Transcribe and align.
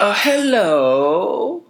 Uh, 0.00 0.14
hello. 0.16 1.62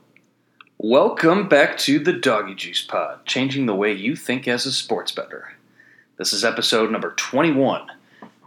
Welcome 0.79 1.49
back 1.49 1.77
to 1.79 1.99
the 1.99 2.13
Doggy 2.13 2.55
Juice 2.55 2.81
Pod, 2.81 3.27
changing 3.27 3.67
the 3.67 3.75
way 3.75 3.93
you 3.93 4.15
think 4.15 4.47
as 4.47 4.67
a 4.67 4.73
sports 4.73 5.11
bettor. 5.11 5.55
This 6.17 6.33
is 6.33 6.45
episode 6.45 6.93
number 6.93 7.11
21, 7.11 7.89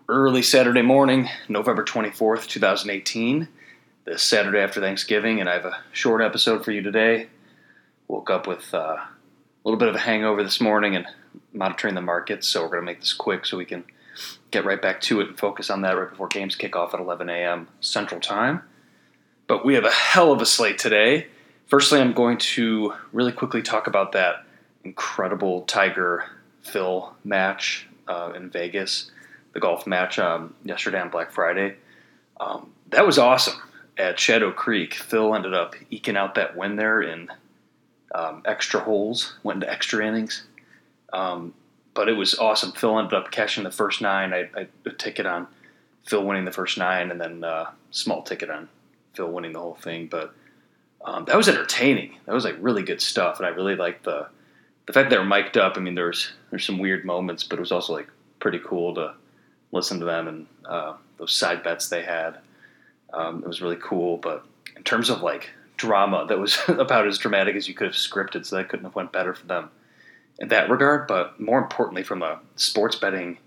early 0.07 0.41
Saturday 0.41 0.83
morning, 0.83 1.27
November 1.49 1.83
24th, 1.83 2.47
2018. 2.47 3.49
This 4.05 4.23
Saturday 4.23 4.59
after 4.59 4.79
Thanksgiving, 4.79 5.41
and 5.41 5.49
I 5.49 5.53
have 5.55 5.65
a 5.65 5.81
short 5.91 6.21
episode 6.21 6.63
for 6.63 6.71
you 6.71 6.81
today. 6.81 7.27
Woke 8.07 8.29
up 8.29 8.47
with 8.47 8.73
uh, 8.73 8.77
a 8.95 9.09
little 9.65 9.77
bit 9.77 9.89
of 9.89 9.95
a 9.95 9.99
hangover 9.99 10.43
this 10.43 10.61
morning 10.61 10.95
and 10.95 11.07
monitoring 11.51 11.95
the 11.95 12.01
markets, 12.01 12.47
so 12.47 12.61
we're 12.61 12.69
going 12.69 12.83
to 12.83 12.85
make 12.85 13.01
this 13.01 13.11
quick 13.11 13.45
so 13.45 13.57
we 13.57 13.65
can 13.65 13.83
get 14.49 14.63
right 14.63 14.81
back 14.81 15.01
to 15.01 15.19
it 15.19 15.27
and 15.27 15.37
focus 15.37 15.69
on 15.69 15.81
that 15.81 15.97
right 15.97 16.09
before 16.09 16.29
games 16.29 16.55
kick 16.55 16.73
off 16.73 16.93
at 16.93 17.01
11 17.01 17.29
a.m. 17.29 17.67
Central 17.81 18.21
Time. 18.21 18.61
But 19.47 19.65
we 19.65 19.75
have 19.75 19.85
a 19.85 19.91
hell 19.91 20.31
of 20.31 20.41
a 20.41 20.45
slate 20.45 20.77
today. 20.77 21.27
Firstly, 21.67 21.99
I'm 21.99 22.13
going 22.13 22.37
to 22.37 22.93
really 23.11 23.31
quickly 23.31 23.61
talk 23.61 23.87
about 23.87 24.13
that 24.13 24.45
incredible 24.83 25.61
Tiger 25.63 26.25
Phil 26.61 27.13
match 27.23 27.87
uh, 28.07 28.31
in 28.35 28.49
Vegas, 28.49 29.11
the 29.53 29.59
golf 29.59 29.85
match 29.85 30.19
um, 30.19 30.53
yesterday 30.63 30.99
on 30.99 31.09
Black 31.09 31.31
Friday. 31.31 31.75
Um, 32.39 32.71
that 32.89 33.05
was 33.05 33.17
awesome 33.17 33.59
at 33.97 34.19
Shadow 34.19 34.51
Creek. 34.51 34.93
Phil 34.93 35.35
ended 35.35 35.53
up 35.53 35.75
eking 35.89 36.17
out 36.17 36.35
that 36.35 36.55
win 36.55 36.75
there 36.75 37.01
in 37.01 37.29
um, 38.15 38.41
extra 38.45 38.79
holes, 38.79 39.35
went 39.43 39.57
into 39.63 39.71
extra 39.71 40.05
innings. 40.05 40.43
Um, 41.11 41.53
but 41.93 42.09
it 42.09 42.13
was 42.13 42.35
awesome. 42.35 42.71
Phil 42.71 42.97
ended 42.97 43.13
up 43.13 43.31
cashing 43.31 43.63
the 43.63 43.71
first 43.71 44.01
nine. 44.01 44.33
I, 44.33 44.49
I 44.55 44.67
a 44.85 44.89
ticket 44.91 45.25
on 45.25 45.47
Phil 46.05 46.23
winning 46.23 46.45
the 46.45 46.51
first 46.51 46.77
nine, 46.77 47.11
and 47.11 47.21
then 47.21 47.43
uh, 47.43 47.71
small 47.91 48.23
ticket 48.23 48.49
on 48.49 48.67
Phil 49.13 49.31
winning 49.31 49.53
the 49.53 49.59
whole 49.59 49.75
thing. 49.75 50.07
But 50.07 50.33
um, 51.03 51.25
that 51.25 51.37
was 51.37 51.49
entertaining. 51.49 52.17
That 52.25 52.33
was 52.33 52.45
like 52.45 52.55
really 52.59 52.83
good 52.83 53.01
stuff, 53.01 53.37
and 53.37 53.45
I 53.45 53.49
really 53.49 53.75
liked 53.75 54.03
the 54.03 54.27
the 54.85 54.93
fact 54.93 55.09
that 55.09 55.15
they 55.15 55.17
were 55.17 55.25
mic'd 55.25 55.57
up. 55.57 55.77
I 55.77 55.79
mean, 55.79 55.95
there's 55.95 56.33
there's 56.49 56.65
some 56.65 56.79
weird 56.79 57.05
moments, 57.05 57.43
but 57.43 57.57
it 57.57 57.61
was 57.61 57.71
also 57.71 57.93
like 57.93 58.09
pretty 58.39 58.59
cool 58.59 58.95
to 58.95 59.13
listen 59.71 59.99
to 59.99 60.05
them 60.05 60.27
and 60.27 60.45
uh, 60.65 60.93
those 61.17 61.35
side 61.35 61.63
bets 61.63 61.89
they 61.89 62.03
had. 62.03 62.37
Um, 63.11 63.43
it 63.43 63.47
was 63.47 63.61
really 63.61 63.77
cool, 63.81 64.17
but 64.17 64.45
in 64.75 64.83
terms 64.83 65.09
of 65.09 65.21
like 65.21 65.49
drama, 65.77 66.25
that 66.27 66.39
was 66.39 66.57
about 66.67 67.07
as 67.07 67.17
dramatic 67.17 67.55
as 67.55 67.67
you 67.67 67.73
could 67.73 67.87
have 67.87 67.95
scripted, 67.95 68.45
so 68.45 68.55
that 68.55 68.69
couldn't 68.69 68.85
have 68.85 68.95
went 68.95 69.11
better 69.11 69.33
for 69.33 69.45
them 69.45 69.69
in 70.39 70.47
that 70.49 70.69
regard. 70.69 71.07
But 71.07 71.39
more 71.39 71.59
importantly, 71.59 72.03
from 72.03 72.23
a 72.23 72.39
sports 72.55 72.95
betting 72.95 73.37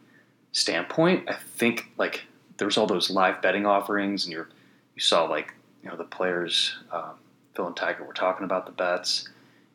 standpoint, 0.52 1.28
I 1.28 1.34
think 1.34 1.90
like 1.96 2.22
there 2.58 2.66
was 2.66 2.76
all 2.76 2.86
those 2.86 3.10
live 3.10 3.40
betting 3.42 3.66
offerings, 3.66 4.24
and 4.24 4.32
you 4.32 4.46
you 4.94 5.00
saw 5.00 5.24
like 5.24 5.54
know 5.86 5.96
the 5.96 6.04
players, 6.04 6.76
um, 6.92 7.14
Phil 7.54 7.66
and 7.66 7.76
Tiger 7.76 8.04
were 8.04 8.12
talking 8.12 8.44
about 8.44 8.66
the 8.66 8.72
bets, 8.72 9.28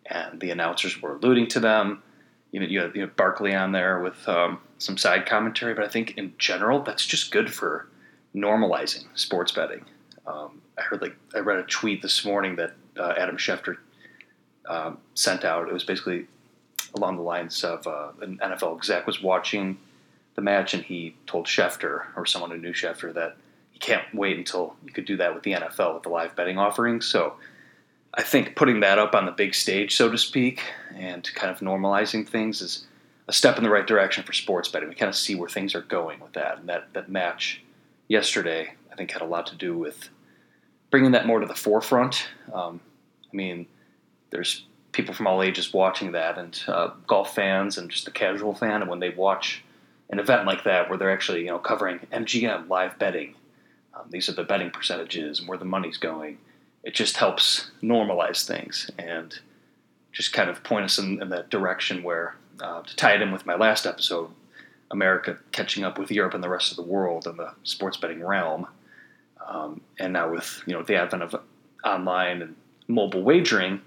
and 0.06 0.40
the 0.40 0.52
announcers 0.52 1.02
were 1.02 1.16
alluding 1.16 1.48
to 1.50 1.59
them. 1.59 2.03
You 2.52 2.59
know, 2.59 2.66
you 2.66 2.81
had, 2.81 2.95
you 2.95 3.02
had 3.02 3.16
Barkley 3.16 3.56
on 3.56 3.72
there 3.72 4.00
with 4.00 4.28
um, 4.28 4.59
some 4.78 4.98
side 4.98 5.26
commentary, 5.26 5.73
but 5.73 5.86
I 5.86 5.88
think 5.88 6.18
in 6.18 6.34
general 6.38 6.84
that's 6.84 7.06
just 7.06 7.31
good 7.31 7.53
for 7.53 7.88
normalizing 8.36 9.06
sports 9.16 9.52
betting. 9.52 9.86
Um, 10.26 10.62
I 10.78 10.81
heard 10.81 11.02
like 11.02 11.16
I 11.34 11.40
read 11.40 11.59
a 11.59 11.64
tweet 11.64 12.02
this 12.02 12.25
morning 12.25 12.56
that 12.58 12.73
uh, 12.98 13.14
Adam 13.18 13.38
Schefter 13.38 13.78
um, 14.68 14.98
sent 15.14 15.46
out. 15.46 15.68
It 15.68 15.73
was 15.73 15.84
basically 15.84 16.28
along 16.96 17.18
the 17.18 17.23
lines 17.23 17.64
of 17.64 17.86
uh, 17.88 18.09
an 18.22 18.38
NFL 18.38 18.78
exec 18.78 19.08
was 19.08 19.22
watching 19.22 19.78
the 20.36 20.42
match 20.42 20.73
and 20.73 20.84
he 20.84 21.16
told 21.25 21.46
Schefter 21.46 22.06
or 22.16 22.25
someone 22.25 22.52
who 22.52 22.58
knew 22.58 22.73
Schefter 22.73 23.14
that 23.14 23.38
can't 23.82 24.06
wait 24.14 24.38
until 24.38 24.76
you 24.86 24.94
could 24.94 25.06
do 25.06 25.18
that 25.18 25.34
with 25.34 25.44
the 25.44 25.54
NFL 25.54 25.96
with 25.96 26.04
the 26.04 26.10
live 26.10 26.36
betting 26.36 26.58
offerings. 26.58 27.06
So 27.08 27.36
I 28.14 28.22
think 28.22 28.56
putting 28.56 28.81
that 28.81 29.00
up 29.00 29.16
on 29.16 29.25
the 29.25 29.31
big 29.31 29.56
stage, 29.56 29.96
so 29.96 30.09
to 30.09 30.18
speak, 30.18 30.62
and 30.96 31.30
kind 31.36 31.52
of 31.52 31.59
normalizing 31.59 32.28
things 32.28 32.62
is 32.62 32.86
a 33.28 33.34
step 33.34 33.58
in 33.58 33.64
the 33.64 33.69
right 33.69 33.88
direction 33.88 34.24
for 34.24 34.34
sports 34.34 34.69
betting. 34.69 34.90
We 34.90 34.96
kind 34.96 35.09
of 35.09 35.16
see 35.16 35.36
where 35.36 35.50
things 35.50 35.75
are 35.75 35.81
going 35.81 36.19
with 36.19 36.34
that. 36.34 36.59
And 36.59 36.69
that, 36.69 36.94
that 36.94 37.09
match 37.09 37.62
yesterday, 38.08 38.74
I 38.92 38.96
think, 38.96 39.12
had 39.12 39.22
a 39.22 39.25
lot 39.25 39.47
to 39.47 39.56
do 39.56 39.78
with 39.78 40.09
bringing 40.90 41.12
that 41.12 41.25
more 41.25 41.40
to 41.40 41.46
the 41.46 41.56
forefront. 41.56 42.28
Um, 42.53 42.81
I 43.31 43.36
mean, 43.36 43.66
there's 44.30 44.66
people 44.92 45.13
from 45.13 45.28
all 45.28 45.42
ages 45.42 45.74
watching 45.74 46.12
that, 46.12 46.38
and 46.38 46.62
uh, 46.68 46.90
golf 47.08 47.34
fans, 47.34 47.78
and 47.78 47.90
just 47.90 48.06
the 48.06 48.12
casual 48.12 48.53
fan. 48.53 48.81
And 48.81 48.90
when 48.90 49.00
they 49.00 49.09
watch 49.09 49.63
an 50.09 50.19
event 50.19 50.46
like 50.46 50.66
that, 50.66 50.90
where 50.90 50.98
they're 50.98 51.12
actually 51.12 51.42
you 51.42 51.48
know 51.48 51.59
covering 51.59 52.00
MGM 52.12 52.68
live 52.68 53.00
betting, 53.00 53.36
um, 54.01 54.09
these 54.09 54.29
are 54.29 54.34
the 54.34 54.44
betting 54.44 54.72
percentages 54.72 55.39
and 55.39 55.47
where 55.47 55.57
the 55.57 55.66
money's 55.66 55.97
going. 55.97 56.38
It 56.84 56.94
just 56.94 57.17
helps 57.17 57.72
normalize 57.81 58.45
things 58.45 58.89
and 58.97 59.38
just 60.12 60.34
kind 60.34 60.50
of 60.50 60.63
point 60.63 60.85
us 60.85 60.97
in, 60.97 61.22
in 61.22 61.29
that 61.29 61.50
direction 61.50 62.03
where 62.03 62.35
uh, 62.59 62.81
to 62.81 62.95
tie 62.95 63.13
it 63.13 63.22
in 63.22 63.31
with 63.31 63.45
my 63.45 63.56
last 63.56 63.85
episode, 63.85 64.29
America 64.89 65.38
catching 65.51 65.84
up 65.84 65.97
with 65.97 66.12
Europe 66.12 66.34
and 66.34 66.44
the 66.44 66.50
rest 66.50 66.72
of 66.72 66.78
the 66.78 66.84
world 66.84 67.25
in 67.28 67.38
the 67.38 67.53
sports 67.63 67.97
betting 67.97 68.23
realm. 68.23 68.67
Um, 69.47 69.81
and 70.00 70.13
now 70.13 70.31
with 70.31 70.62
you 70.66 70.73
know 70.73 70.83
the 70.83 70.95
advent 70.95 71.23
of 71.23 71.35
online 71.83 72.41
and 72.41 72.56
mobile 72.88 73.23
wagering, 73.23 73.81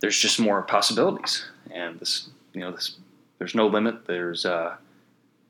there's 0.00 0.18
just 0.18 0.38
more 0.38 0.62
possibilities. 0.62 1.46
And 1.70 1.98
this, 1.98 2.28
you 2.52 2.60
know, 2.60 2.72
this 2.72 2.96
there's 3.38 3.54
no 3.54 3.66
limit. 3.66 4.06
There's 4.06 4.44
uh, 4.44 4.76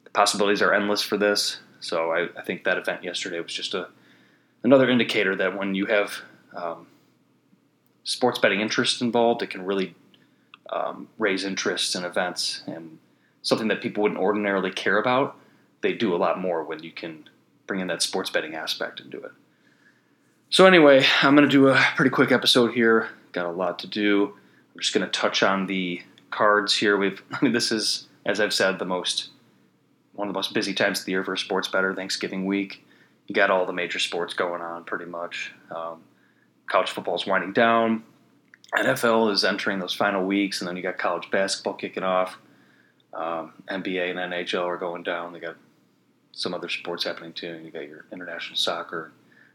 the 0.04 0.10
possibilities 0.10 0.62
are 0.62 0.74
endless 0.74 1.02
for 1.02 1.16
this. 1.16 1.60
So 1.80 2.12
I, 2.12 2.28
I, 2.36 2.42
think 2.42 2.64
that 2.64 2.76
event 2.76 3.04
yesterday 3.04 3.40
was 3.40 3.52
just 3.52 3.72
a 3.72 3.88
another 4.68 4.90
indicator 4.90 5.34
that 5.34 5.56
when 5.56 5.74
you 5.74 5.86
have 5.86 6.12
um, 6.54 6.86
sports 8.04 8.38
betting 8.38 8.60
interest 8.60 9.00
involved, 9.00 9.42
it 9.42 9.48
can 9.48 9.64
really 9.64 9.94
um, 10.70 11.08
raise 11.18 11.42
interest 11.42 11.94
in 11.96 12.04
events 12.04 12.62
and 12.66 12.98
something 13.40 13.68
that 13.68 13.80
people 13.80 14.02
wouldn't 14.02 14.20
ordinarily 14.20 14.70
care 14.70 14.98
about. 14.98 15.36
They 15.80 15.94
do 15.94 16.14
a 16.14 16.18
lot 16.18 16.38
more 16.38 16.64
when 16.64 16.82
you 16.82 16.92
can 16.92 17.28
bring 17.66 17.80
in 17.80 17.86
that 17.86 18.02
sports 18.02 18.28
betting 18.28 18.54
aspect 18.54 19.00
into 19.00 19.22
it. 19.22 19.32
So 20.50 20.66
anyway, 20.66 21.04
I'm 21.22 21.34
going 21.34 21.48
to 21.48 21.50
do 21.50 21.68
a 21.68 21.82
pretty 21.96 22.10
quick 22.10 22.30
episode 22.30 22.74
here. 22.74 23.08
Got 23.32 23.46
a 23.46 23.50
lot 23.50 23.78
to 23.80 23.86
do. 23.86 24.34
I'm 24.74 24.80
just 24.80 24.92
going 24.92 25.06
to 25.06 25.10
touch 25.10 25.42
on 25.42 25.66
the 25.66 26.02
cards 26.30 26.76
here. 26.76 26.98
We've, 26.98 27.22
I 27.32 27.38
mean, 27.42 27.52
this 27.52 27.72
is, 27.72 28.06
as 28.26 28.38
I've 28.38 28.54
said, 28.54 28.78
the 28.78 28.84
most 28.84 29.30
one 30.14 30.26
of 30.26 30.34
the 30.34 30.38
most 30.38 30.52
busy 30.52 30.74
times 30.74 31.00
of 31.00 31.06
the 31.06 31.12
year 31.12 31.22
for 31.22 31.32
a 31.32 31.38
sports 31.38 31.68
bettor. 31.68 31.94
Thanksgiving 31.94 32.44
week, 32.44 32.84
you 33.28 33.34
got 33.34 33.50
all 33.50 33.66
the 33.66 33.72
major 33.72 33.98
sports 33.98 34.34
going 34.34 34.62
on 34.62 34.84
pretty 34.84 35.04
much. 35.04 35.52
Um, 35.70 36.02
college 36.66 36.90
football 36.90 37.14
is 37.14 37.26
winding 37.26 37.52
down. 37.52 38.02
NFL 38.74 39.32
is 39.32 39.44
entering 39.44 39.78
those 39.78 39.94
final 39.94 40.24
weeks, 40.24 40.60
and 40.60 40.68
then 40.68 40.76
you 40.76 40.82
got 40.82 40.98
college 40.98 41.30
basketball 41.30 41.74
kicking 41.74 42.02
off. 42.02 42.36
Um, 43.14 43.52
NBA 43.68 44.10
and 44.10 44.32
NHL 44.32 44.64
are 44.64 44.76
going 44.76 45.02
down. 45.02 45.32
They 45.32 45.40
got 45.40 45.56
some 46.32 46.54
other 46.54 46.68
sports 46.68 47.04
happening 47.04 47.32
too. 47.32 47.50
And 47.50 47.64
You 47.64 47.70
got 47.70 47.88
your 47.88 48.04
international 48.12 48.56
soccer, 48.56 49.12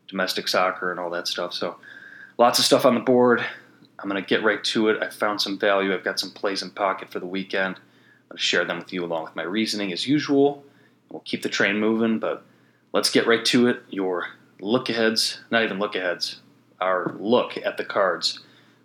domestic 0.07 0.47
soccer, 0.47 0.91
and 0.91 0.99
all 0.99 1.09
that 1.11 1.27
stuff. 1.27 1.53
So 1.53 1.77
lots 2.37 2.59
of 2.59 2.65
stuff 2.65 2.85
on 2.85 2.95
the 2.95 3.01
board. 3.01 3.43
I'm 3.99 4.09
going 4.09 4.21
to 4.21 4.27
get 4.27 4.43
right 4.43 4.63
to 4.65 4.89
it. 4.89 5.01
I 5.01 5.09
found 5.09 5.41
some 5.41 5.57
value. 5.57 5.93
I've 5.93 6.03
got 6.03 6.19
some 6.19 6.31
plays 6.31 6.61
in 6.61 6.71
pocket 6.71 7.11
for 7.11 7.19
the 7.19 7.25
weekend. 7.25 7.79
To 8.31 8.37
share 8.39 8.65
them 8.65 8.79
with 8.79 8.91
you 8.91 9.05
along 9.05 9.25
with 9.25 9.35
my 9.35 9.43
reasoning 9.43 9.93
as 9.93 10.07
usual. 10.07 10.63
We'll 11.11 11.21
keep 11.21 11.43
the 11.43 11.49
train 11.49 11.79
moving, 11.79 12.17
but 12.17 12.43
let's 12.93 13.09
get 13.09 13.27
right 13.27 13.43
to 13.45 13.67
it. 13.67 13.83
Your 13.89 14.27
look 14.61 14.89
aheads, 14.89 15.41
not 15.51 15.63
even 15.63 15.79
look 15.79 15.95
aheads, 15.95 16.39
our 16.79 17.13
look 17.19 17.57
at 17.57 17.77
the 17.77 17.83
cards 17.83 18.39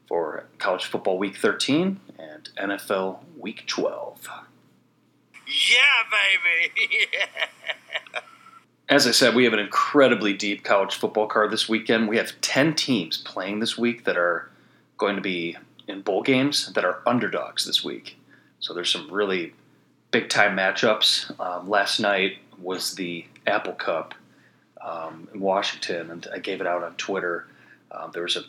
for 0.08 0.44
college 0.58 0.86
football 0.86 1.18
week 1.18 1.36
13 1.36 2.00
and 2.18 2.50
NFL 2.58 3.18
week 3.36 3.66
12. 3.66 4.28
Yeah, 5.46 5.78
baby! 6.10 6.98
yeah. 7.12 8.20
As 8.88 9.06
I 9.06 9.10
said, 9.10 9.34
we 9.34 9.44
have 9.44 9.52
an 9.52 9.58
incredibly 9.58 10.32
deep 10.32 10.64
college 10.64 10.94
football 10.94 11.26
card 11.26 11.50
this 11.50 11.68
weekend. 11.68 12.08
We 12.08 12.16
have 12.16 12.40
10 12.40 12.74
teams 12.74 13.18
playing 13.18 13.60
this 13.60 13.76
week 13.76 14.04
that 14.04 14.16
are 14.16 14.50
going 14.96 15.16
to 15.16 15.20
be 15.20 15.58
in 15.86 16.00
bowl 16.00 16.22
games 16.22 16.72
that 16.72 16.84
are 16.84 17.02
underdogs 17.06 17.66
this 17.66 17.84
week. 17.84 18.18
So 18.60 18.72
there's 18.72 18.90
some 18.90 19.10
really 19.12 19.52
big 20.10 20.30
time 20.30 20.56
matchups. 20.56 21.38
Um, 21.38 21.68
last 21.68 22.00
night 22.00 22.38
was 22.60 22.94
the 22.94 23.26
Apple 23.46 23.74
Cup 23.74 24.14
um, 24.80 25.28
in 25.32 25.40
Washington, 25.40 26.10
and 26.10 26.26
I 26.32 26.38
gave 26.38 26.60
it 26.60 26.66
out 26.66 26.82
on 26.82 26.94
Twitter. 26.96 27.46
Um, 27.90 28.10
there 28.12 28.22
was 28.22 28.36
a 28.36 28.42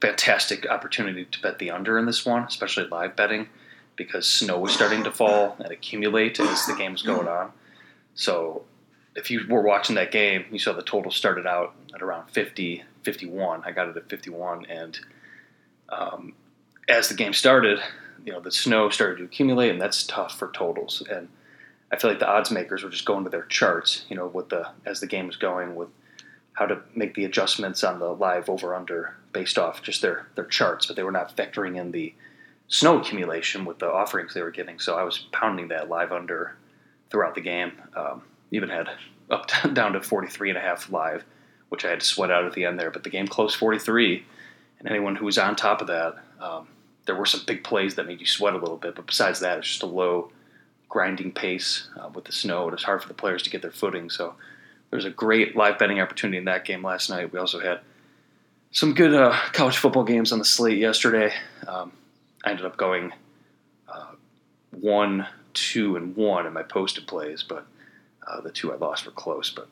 fantastic 0.00 0.68
opportunity 0.68 1.24
to 1.24 1.40
bet 1.40 1.58
the 1.58 1.70
under 1.70 1.98
in 1.98 2.06
this 2.06 2.26
one, 2.26 2.42
especially 2.44 2.86
live 2.88 3.16
betting, 3.16 3.48
because 3.96 4.26
snow 4.26 4.58
was 4.58 4.72
starting 4.72 5.04
to 5.04 5.12
fall 5.12 5.56
and 5.58 5.70
accumulate 5.70 6.40
as 6.40 6.66
the 6.66 6.74
game 6.74 6.92
was 6.92 7.02
going 7.02 7.28
on. 7.28 7.52
So 8.14 8.64
if 9.14 9.30
you 9.30 9.46
were 9.48 9.62
watching 9.62 9.96
that 9.96 10.10
game, 10.10 10.44
you 10.50 10.58
saw 10.58 10.72
the 10.72 10.82
total 10.82 11.10
started 11.10 11.46
out 11.46 11.74
at 11.94 12.02
around 12.02 12.30
50, 12.30 12.82
51. 13.02 13.62
I 13.64 13.70
got 13.70 13.88
it 13.88 13.96
at 13.96 14.08
51, 14.08 14.66
and 14.66 14.98
um, 15.88 16.34
as 16.88 17.08
the 17.08 17.14
game 17.14 17.32
started, 17.32 17.80
you 18.24 18.32
know 18.32 18.40
the 18.40 18.52
snow 18.52 18.88
started 18.88 19.18
to 19.18 19.24
accumulate, 19.24 19.70
and 19.70 19.80
that's 19.80 20.04
tough 20.04 20.38
for 20.38 20.50
totals. 20.52 21.02
And 21.10 21.28
I 21.92 21.98
feel 21.98 22.10
like 22.10 22.20
the 22.20 22.28
odds 22.28 22.50
makers 22.50 22.82
were 22.82 22.90
just 22.90 23.04
going 23.04 23.24
to 23.24 23.30
their 23.30 23.44
charts, 23.44 24.06
you 24.08 24.16
know, 24.16 24.26
with 24.26 24.48
the 24.48 24.70
as 24.86 25.00
the 25.00 25.06
game 25.06 25.26
was 25.26 25.36
going 25.36 25.74
with 25.74 25.88
how 26.54 26.66
to 26.66 26.80
make 26.94 27.14
the 27.14 27.24
adjustments 27.24 27.84
on 27.84 27.98
the 27.98 28.08
live 28.08 28.48
over 28.48 28.74
under 28.74 29.16
based 29.32 29.58
off 29.58 29.82
just 29.82 30.02
their 30.02 30.26
their 30.34 30.44
charts, 30.46 30.86
but 30.86 30.96
they 30.96 31.02
were 31.02 31.12
not 31.12 31.36
factoring 31.36 31.78
in 31.78 31.92
the 31.92 32.14
snow 32.68 32.98
accumulation 32.98 33.64
with 33.64 33.78
the 33.78 33.90
offerings 33.90 34.32
they 34.32 34.42
were 34.42 34.50
giving. 34.50 34.78
So 34.78 34.96
I 34.96 35.02
was 35.02 35.26
pounding 35.32 35.68
that 35.68 35.90
live 35.90 36.12
under 36.12 36.56
throughout 37.10 37.34
the 37.34 37.40
game. 37.42 37.72
Um, 37.94 38.22
even 38.50 38.70
had 38.70 38.88
up 39.30 39.50
down 39.74 39.92
to 39.92 40.02
43 40.02 40.50
and 40.50 40.58
a 40.58 40.62
half 40.62 40.90
live, 40.90 41.24
which 41.68 41.84
I 41.84 41.90
had 41.90 42.00
to 42.00 42.06
sweat 42.06 42.30
out 42.30 42.44
at 42.44 42.54
the 42.54 42.64
end 42.64 42.78
there. 42.78 42.90
But 42.90 43.04
the 43.04 43.10
game 43.10 43.26
closed 43.26 43.56
43, 43.56 44.24
and 44.78 44.88
anyone 44.88 45.16
who 45.16 45.26
was 45.26 45.38
on 45.38 45.56
top 45.56 45.80
of 45.80 45.86
that, 45.88 46.16
um, 46.40 46.68
there 47.06 47.16
were 47.16 47.26
some 47.26 47.42
big 47.46 47.64
plays 47.64 47.96
that 47.96 48.06
made 48.06 48.20
you 48.20 48.26
sweat 48.26 48.54
a 48.54 48.58
little 48.58 48.76
bit. 48.76 48.94
But 48.94 49.06
besides 49.06 49.40
that, 49.40 49.58
it's 49.58 49.68
just 49.68 49.82
a 49.82 49.86
low 49.86 50.30
grinding 50.92 51.32
pace 51.32 51.88
uh, 51.98 52.10
with 52.14 52.26
the 52.26 52.32
snow. 52.32 52.68
It 52.68 52.72
was 52.72 52.82
hard 52.82 53.00
for 53.00 53.08
the 53.08 53.14
players 53.14 53.42
to 53.44 53.50
get 53.50 53.62
their 53.62 53.70
footing. 53.70 54.10
So 54.10 54.34
there 54.90 54.98
was 54.98 55.06
a 55.06 55.10
great 55.10 55.56
live 55.56 55.78
betting 55.78 56.00
opportunity 56.00 56.36
in 56.36 56.44
that 56.44 56.66
game 56.66 56.84
last 56.84 57.08
night. 57.08 57.32
We 57.32 57.38
also 57.38 57.60
had 57.60 57.80
some 58.72 58.92
good 58.92 59.14
uh, 59.14 59.34
college 59.54 59.78
football 59.78 60.04
games 60.04 60.32
on 60.32 60.38
the 60.38 60.44
slate 60.44 60.76
yesterday. 60.76 61.32
Um, 61.66 61.92
I 62.44 62.50
ended 62.50 62.66
up 62.66 62.76
going 62.76 63.10
uh, 63.88 64.12
one, 64.70 65.26
two, 65.54 65.96
and 65.96 66.14
one 66.14 66.46
in 66.46 66.52
my 66.52 66.62
posted 66.62 67.06
plays, 67.06 67.42
but 67.42 67.66
uh, 68.26 68.42
the 68.42 68.50
two 68.50 68.70
I 68.70 68.76
lost 68.76 69.06
were 69.06 69.12
close. 69.12 69.48
But 69.48 69.68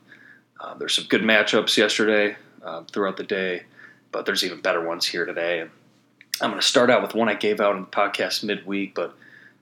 uh, 0.58 0.72
there's 0.78 0.94
some 0.94 1.04
good 1.04 1.20
matchups 1.20 1.76
yesterday 1.76 2.34
um, 2.62 2.86
throughout 2.86 3.18
the 3.18 3.24
day, 3.24 3.64
but 4.10 4.24
there's 4.24 4.42
even 4.42 4.62
better 4.62 4.82
ones 4.82 5.04
here 5.04 5.26
today. 5.26 5.60
And 5.60 5.70
I'm 6.40 6.48
going 6.48 6.62
to 6.62 6.66
start 6.66 6.88
out 6.88 7.02
with 7.02 7.14
one 7.14 7.28
I 7.28 7.34
gave 7.34 7.60
out 7.60 7.76
in 7.76 7.82
the 7.82 7.88
podcast 7.88 8.42
midweek, 8.42 8.94
but 8.94 9.14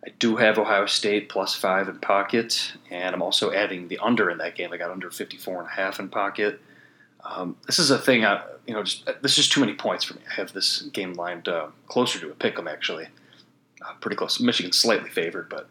I 0.04 0.10
do 0.18 0.36
have 0.36 0.58
Ohio 0.58 0.86
State 0.86 1.28
plus 1.28 1.54
five 1.54 1.88
in 1.88 1.98
pocket, 1.98 2.72
and 2.90 3.14
I'm 3.14 3.22
also 3.22 3.52
adding 3.52 3.88
the 3.88 3.98
under 3.98 4.30
in 4.30 4.38
that 4.38 4.54
game. 4.54 4.72
I 4.72 4.76
got 4.76 4.90
under 4.90 5.10
54 5.10 5.60
and 5.60 5.68
a 5.68 5.72
half 5.72 5.98
in 5.98 6.08
pocket. 6.08 6.60
Um, 7.24 7.56
this 7.66 7.78
is 7.78 7.90
a 7.90 7.98
thing, 7.98 8.24
I, 8.24 8.42
you 8.66 8.74
know, 8.74 8.84
just 8.84 9.10
this 9.22 9.38
is 9.38 9.48
too 9.48 9.60
many 9.60 9.74
points 9.74 10.04
for 10.04 10.14
me. 10.14 10.20
I 10.30 10.34
have 10.34 10.52
this 10.52 10.82
game 10.82 11.14
lined 11.14 11.48
uh, 11.48 11.68
closer 11.88 12.18
to 12.20 12.30
a 12.30 12.34
pick 12.34 12.58
'em 12.58 12.68
actually, 12.68 13.08
uh, 13.84 13.92
pretty 14.00 14.16
close. 14.16 14.38
Michigan 14.40 14.72
slightly 14.72 15.10
favored, 15.10 15.48
but 15.48 15.68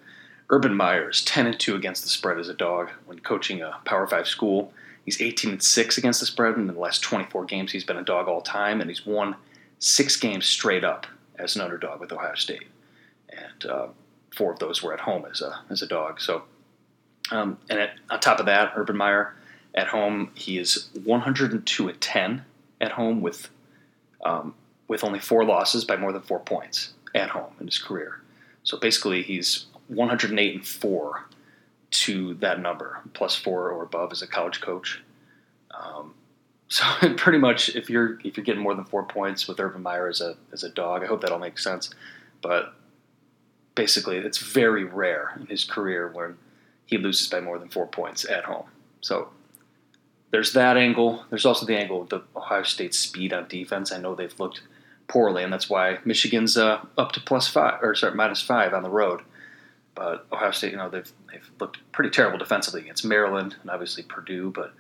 Urban 0.50 0.75
Meyer 0.75 1.09
is 1.09 1.23
10 1.23 1.47
and 1.47 1.59
two 1.59 1.75
against 1.75 2.03
the 2.03 2.09
spread 2.09 2.38
as 2.38 2.50
a 2.50 2.53
dog 2.53 2.89
when 3.06 3.19
coaching 3.19 3.62
a 3.62 3.80
Power 3.85 4.07
Five 4.07 4.27
school. 4.27 4.73
He's 5.06 5.21
18 5.21 5.51
and 5.51 5.63
six 5.63 5.97
against 5.97 6.19
the 6.19 6.25
spread, 6.25 6.57
and 6.57 6.68
in 6.69 6.75
the 6.75 6.81
last 6.81 7.01
24 7.01 7.45
games, 7.45 7.71
he's 7.71 7.85
been 7.85 7.97
a 7.97 8.03
dog 8.03 8.27
all 8.27 8.41
time, 8.41 8.81
and 8.81 8.89
he's 8.89 9.06
won 9.06 9.38
six 9.80 10.18
games 10.18 10.45
straight 10.45 10.83
up 10.83 11.07
as 11.39 11.56
an 11.56 11.62
underdog 11.62 12.01
with 12.01 12.12
Ohio 12.12 12.35
State, 12.35 12.68
and 13.30 13.71
uh, 13.71 13.88
four 14.38 14.54
of 14.54 14.60
those 14.60 14.84
were 14.84 14.94
at 14.94 15.01
home 15.01 15.25
as 15.30 15.42
a 15.42 15.60
as 15.69 15.81
a 15.81 15.88
dog. 15.88 16.22
So, 16.22 16.44
um, 17.31 17.57
and 17.69 17.80
at, 17.80 17.95
on 18.10 18.19
top 18.19 18.39
of 18.39 18.45
that, 18.45 18.74
Urban 18.75 18.98
Meyer 18.98 19.36
at 19.74 19.88
home 19.88 20.31
he 20.36 20.57
is 20.57 20.89
102 21.04 21.89
at 21.89 22.01
10 22.01 22.45
at 22.81 22.92
home 22.92 23.22
with 23.22 23.50
um, 24.24 24.54
with 24.88 25.04
only 25.04 25.19
four 25.19 25.44
losses 25.44 25.86
by 25.86 25.95
more 25.95 26.12
than 26.12 26.22
four 26.22 26.39
points 26.39 26.94
at 27.13 27.30
home 27.30 27.54
in 27.60 27.68
his 27.68 27.78
career. 27.78 28.22
So 28.63 28.78
basically, 28.78 29.24
he's 29.24 29.66
108 29.88 30.56
and 30.56 30.66
four 30.66 31.28
to 31.90 32.33
that 32.36 32.60
number, 32.60 33.00
plus 33.13 33.36
four 33.36 33.72
or 33.72 33.83
above 33.83 34.12
as 34.12 34.22
a 34.22 34.28
college 34.28 34.62
coach. 34.62 35.01
Um, 35.72 36.13
so 36.68 36.83
pretty 37.16 37.38
much, 37.38 37.75
if 37.75 37.90
you're 37.90 38.19
if 38.24 38.36
you're 38.36 38.44
getting 38.44 38.62
more 38.62 38.75
than 38.75 38.86
four 38.86 39.04
points 39.04 39.48
with 39.48 39.60
Urban 39.60 39.81
Meyer 39.81 40.07
as 40.07 40.22
a 40.22 40.36
as 40.51 40.63
a 40.63 40.69
dog, 40.69 41.04
I 41.04 41.07
hope 41.07 41.22
that 41.22 41.31
all 41.31 41.40
makes 41.40 41.63
sense. 41.63 41.90
But 42.42 42.74
basically, 43.77 44.18
it's 44.18 44.39
very 44.39 44.83
rare 44.83 45.31
in 45.39 45.45
his 45.45 45.63
career 45.63 46.09
when 46.09 46.35
he 46.85 46.97
loses 46.97 47.29
by 47.29 47.39
more 47.39 47.59
than 47.59 47.69
four 47.69 47.88
points 47.88 48.25
at 48.25 48.44
home. 48.44 48.65
So 49.00 49.29
there's 50.31 50.51
that 50.53 50.75
angle. 50.75 51.24
There's 51.29 51.45
also 51.45 51.65
the 51.65 51.77
angle 51.77 52.01
of 52.01 52.09
the 52.09 52.24
Ohio 52.35 52.63
State 52.63 52.94
speed 52.94 53.31
on 53.31 53.47
defense. 53.47 53.94
I 53.94 54.00
know 54.00 54.15
they've 54.15 54.39
looked 54.39 54.62
poorly, 55.07 55.44
and 55.44 55.53
that's 55.53 55.69
why 55.69 56.00
Michigan's 56.03 56.57
uh, 56.57 56.81
up 56.97 57.13
to 57.13 57.21
plus 57.21 57.47
five 57.47 57.79
or 57.81 57.95
sorry 57.95 58.15
minus 58.15 58.41
five 58.41 58.74
on 58.74 58.83
the 58.83 58.89
road. 58.89 59.21
But 59.95 60.25
Ohio 60.31 60.51
State, 60.51 60.71
you 60.71 60.77
know, 60.77 60.89
they've 60.89 61.12
they've 61.31 61.50
looked 61.59 61.80
pretty 61.91 62.09
terrible 62.09 62.38
defensively 62.38 62.81
against 62.81 63.06
Maryland 63.06 63.56
and 63.62 63.69
obviously 63.69 64.03
Purdue. 64.03 64.51
But 64.51 64.73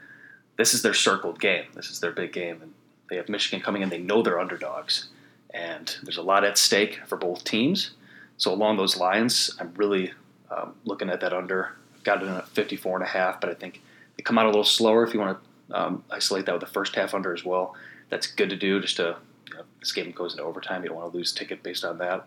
this 0.57 0.73
is 0.73 0.81
their 0.81 0.93
circled 0.93 1.39
game. 1.39 1.65
This 1.75 1.89
is 1.91 1.99
their 1.99 2.11
big 2.11 2.33
game, 2.33 2.61
and 2.61 2.73
they 3.09 3.15
have 3.15 3.29
Michigan 3.29 3.61
coming 3.61 3.83
in. 3.83 3.89
They 3.89 3.99
know 3.99 4.21
they're 4.21 4.39
underdogs, 4.39 5.07
and 5.53 5.95
there's 6.03 6.17
a 6.17 6.23
lot 6.23 6.43
at 6.43 6.57
stake 6.57 6.99
for 7.05 7.15
both 7.15 7.43
teams. 7.43 7.91
So 8.37 8.53
along 8.53 8.77
those 8.77 8.97
lines, 8.97 9.55
I'm 9.59 9.73
really 9.75 10.13
um, 10.49 10.75
looking 10.85 11.09
at 11.09 11.21
that 11.21 11.33
under. 11.33 11.73
I've 11.95 12.03
got 12.03 12.21
it 12.21 12.27
in 12.27 12.33
at 12.33 12.47
54 12.49 12.97
and 12.97 13.03
a 13.03 13.09
half, 13.09 13.41
but 13.41 13.49
I 13.49 13.53
think 13.53 13.81
they 14.15 14.23
come 14.23 14.37
out 14.37 14.45
a 14.45 14.49
little 14.49 14.63
slower. 14.63 15.03
If 15.03 15.13
you 15.13 15.19
want 15.19 15.39
to 15.69 15.79
um, 15.79 16.03
isolate 16.11 16.45
that 16.45 16.53
with 16.53 16.61
the 16.61 16.67
first 16.67 16.95
half 16.95 17.13
under 17.13 17.33
as 17.33 17.43
well, 17.43 17.75
that's 18.09 18.27
good 18.27 18.49
to 18.49 18.55
do. 18.55 18.79
Just 18.79 18.97
to 18.97 19.17
you 19.49 19.55
know, 19.55 19.63
this 19.79 19.91
game 19.91 20.11
goes 20.11 20.33
into 20.33 20.43
overtime, 20.43 20.83
you 20.83 20.89
don't 20.89 20.97
want 20.97 21.11
to 21.11 21.17
lose 21.17 21.33
ticket 21.33 21.63
based 21.63 21.83
on 21.83 21.97
that 21.97 22.25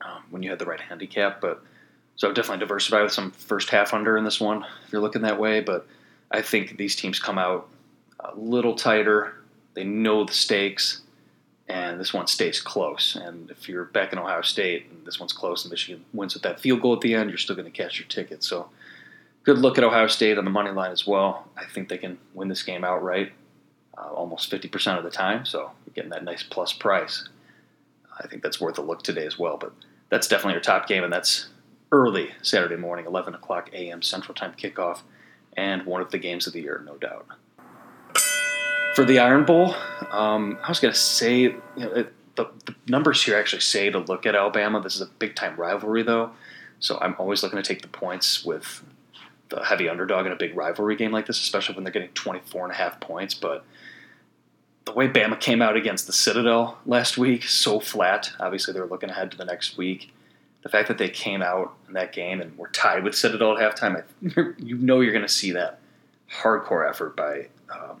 um, 0.00 0.22
when 0.30 0.42
you 0.42 0.50
have 0.50 0.58
the 0.58 0.66
right 0.66 0.80
handicap. 0.80 1.40
But 1.40 1.62
so 2.16 2.28
I've 2.28 2.34
definitely 2.34 2.60
diversified 2.60 3.02
with 3.02 3.12
some 3.12 3.32
first 3.32 3.70
half 3.70 3.92
under 3.92 4.16
in 4.16 4.24
this 4.24 4.40
one 4.40 4.64
if 4.86 4.92
you're 4.92 5.02
looking 5.02 5.22
that 5.22 5.38
way. 5.38 5.60
But 5.60 5.86
I 6.30 6.42
think 6.42 6.76
these 6.76 6.96
teams 6.96 7.18
come 7.18 7.38
out 7.38 7.68
a 8.20 8.34
little 8.36 8.74
tighter. 8.74 9.34
They 9.74 9.84
know 9.84 10.24
the 10.24 10.32
stakes, 10.32 11.02
and 11.68 11.98
this 11.98 12.12
one 12.12 12.26
stays 12.26 12.60
close. 12.60 13.16
And 13.16 13.50
if 13.50 13.68
you're 13.68 13.84
back 13.84 14.12
in 14.12 14.18
Ohio 14.18 14.42
State 14.42 14.86
and 14.90 15.06
this 15.06 15.18
one's 15.18 15.32
close 15.32 15.64
and 15.64 15.70
Michigan 15.70 16.04
wins 16.12 16.34
with 16.34 16.42
that 16.42 16.60
field 16.60 16.82
goal 16.82 16.94
at 16.94 17.00
the 17.00 17.14
end, 17.14 17.30
you're 17.30 17.38
still 17.38 17.56
going 17.56 17.70
to 17.70 17.82
catch 17.82 17.98
your 17.98 18.08
ticket. 18.08 18.44
So 18.44 18.68
good 19.44 19.58
look 19.58 19.78
at 19.78 19.84
Ohio 19.84 20.06
State 20.06 20.38
on 20.38 20.44
the 20.44 20.50
money 20.50 20.70
line 20.70 20.92
as 20.92 21.06
well. 21.06 21.48
I 21.56 21.64
think 21.64 21.88
they 21.88 21.98
can 21.98 22.18
win 22.34 22.48
this 22.48 22.62
game 22.62 22.84
outright 22.84 23.32
uh, 23.96 24.08
almost 24.08 24.50
50% 24.50 24.98
of 24.98 25.04
the 25.04 25.10
time. 25.10 25.44
So 25.44 25.70
you're 25.86 25.94
getting 25.94 26.10
that 26.10 26.24
nice 26.24 26.42
plus 26.42 26.72
price. 26.72 27.28
I 28.18 28.26
think 28.26 28.42
that's 28.42 28.60
worth 28.60 28.78
a 28.78 28.82
look 28.82 29.02
today 29.02 29.26
as 29.26 29.38
well. 29.38 29.56
But 29.56 29.72
that's 30.08 30.28
definitely 30.28 30.54
your 30.54 30.62
top 30.62 30.86
game, 30.86 31.02
and 31.02 31.12
that's 31.12 31.48
early 31.90 32.30
Saturday 32.42 32.76
morning, 32.76 33.06
11 33.06 33.34
o'clock 33.34 33.70
a.m. 33.72 34.02
Central 34.02 34.34
Time 34.34 34.54
kickoff, 34.56 35.00
and 35.56 35.84
one 35.86 36.00
of 36.00 36.10
the 36.10 36.18
games 36.18 36.46
of 36.46 36.52
the 36.52 36.60
year, 36.60 36.82
no 36.84 36.96
doubt. 36.96 37.26
For 38.94 39.04
the 39.04 39.18
Iron 39.18 39.44
Bowl, 39.44 39.74
um, 40.14 40.58
I 40.62 40.68
was 40.68 40.80
going 40.80 40.94
to 40.94 40.98
say, 40.98 41.40
you 41.40 41.60
know, 41.76 41.90
it, 41.92 42.12
the, 42.36 42.48
the 42.66 42.74
numbers 42.88 43.22
here 43.22 43.36
actually 43.36 43.60
say 43.60 43.90
to 43.90 43.98
look 43.98 44.26
at 44.26 44.34
Alabama. 44.34 44.80
This 44.80 44.94
is 44.94 45.00
a 45.00 45.06
big 45.06 45.34
time 45.34 45.56
rivalry, 45.56 46.02
though, 46.02 46.30
so 46.78 46.98
I'm 47.00 47.16
always 47.18 47.42
looking 47.42 47.56
to 47.56 47.62
take 47.62 47.82
the 47.82 47.88
points 47.88 48.44
with 48.44 48.82
the 49.48 49.64
heavy 49.64 49.88
underdog 49.88 50.26
in 50.26 50.32
a 50.32 50.36
big 50.36 50.56
rivalry 50.56 50.96
game 50.96 51.12
like 51.12 51.26
this, 51.26 51.40
especially 51.40 51.74
when 51.74 51.84
they're 51.84 51.92
getting 51.92 52.10
24 52.10 52.64
and 52.64 52.72
a 52.72 52.76
half 52.76 53.00
points. 53.00 53.34
But 53.34 53.64
the 54.84 54.92
way 54.92 55.08
Bama 55.08 55.38
came 55.38 55.62
out 55.62 55.76
against 55.76 56.06
the 56.06 56.12
Citadel 56.12 56.78
last 56.86 57.18
week, 57.18 57.44
so 57.44 57.80
flat. 57.80 58.30
Obviously, 58.38 58.72
they're 58.72 58.86
looking 58.86 59.10
ahead 59.10 59.30
to 59.32 59.36
the 59.36 59.44
next 59.44 59.76
week. 59.76 60.12
The 60.62 60.68
fact 60.68 60.88
that 60.88 60.98
they 60.98 61.10
came 61.10 61.42
out 61.42 61.74
in 61.88 61.94
that 61.94 62.12
game 62.12 62.40
and 62.40 62.56
were 62.56 62.68
tied 62.68 63.04
with 63.04 63.14
Citadel 63.14 63.58
at 63.58 63.76
halftime, 63.76 64.02
you 64.58 64.76
know 64.76 65.00
you're 65.00 65.12
going 65.12 65.26
to 65.26 65.32
see 65.32 65.52
that 65.52 65.80
hardcore 66.42 66.88
effort 66.88 67.16
by 67.16 67.48
um, 67.70 67.98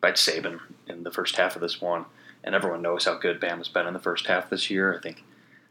by 0.00 0.12
Saban 0.12 0.60
in 0.86 1.02
the 1.02 1.10
first 1.10 1.36
half 1.36 1.54
of 1.54 1.62
this 1.62 1.80
one. 1.80 2.04
And 2.42 2.54
everyone 2.54 2.82
knows 2.82 3.04
how 3.04 3.18
good 3.18 3.40
Bama's 3.40 3.68
been 3.68 3.86
in 3.86 3.92
the 3.92 4.00
first 4.00 4.26
half 4.26 4.48
this 4.48 4.70
year. 4.70 4.96
I 4.96 5.00
think 5.00 5.22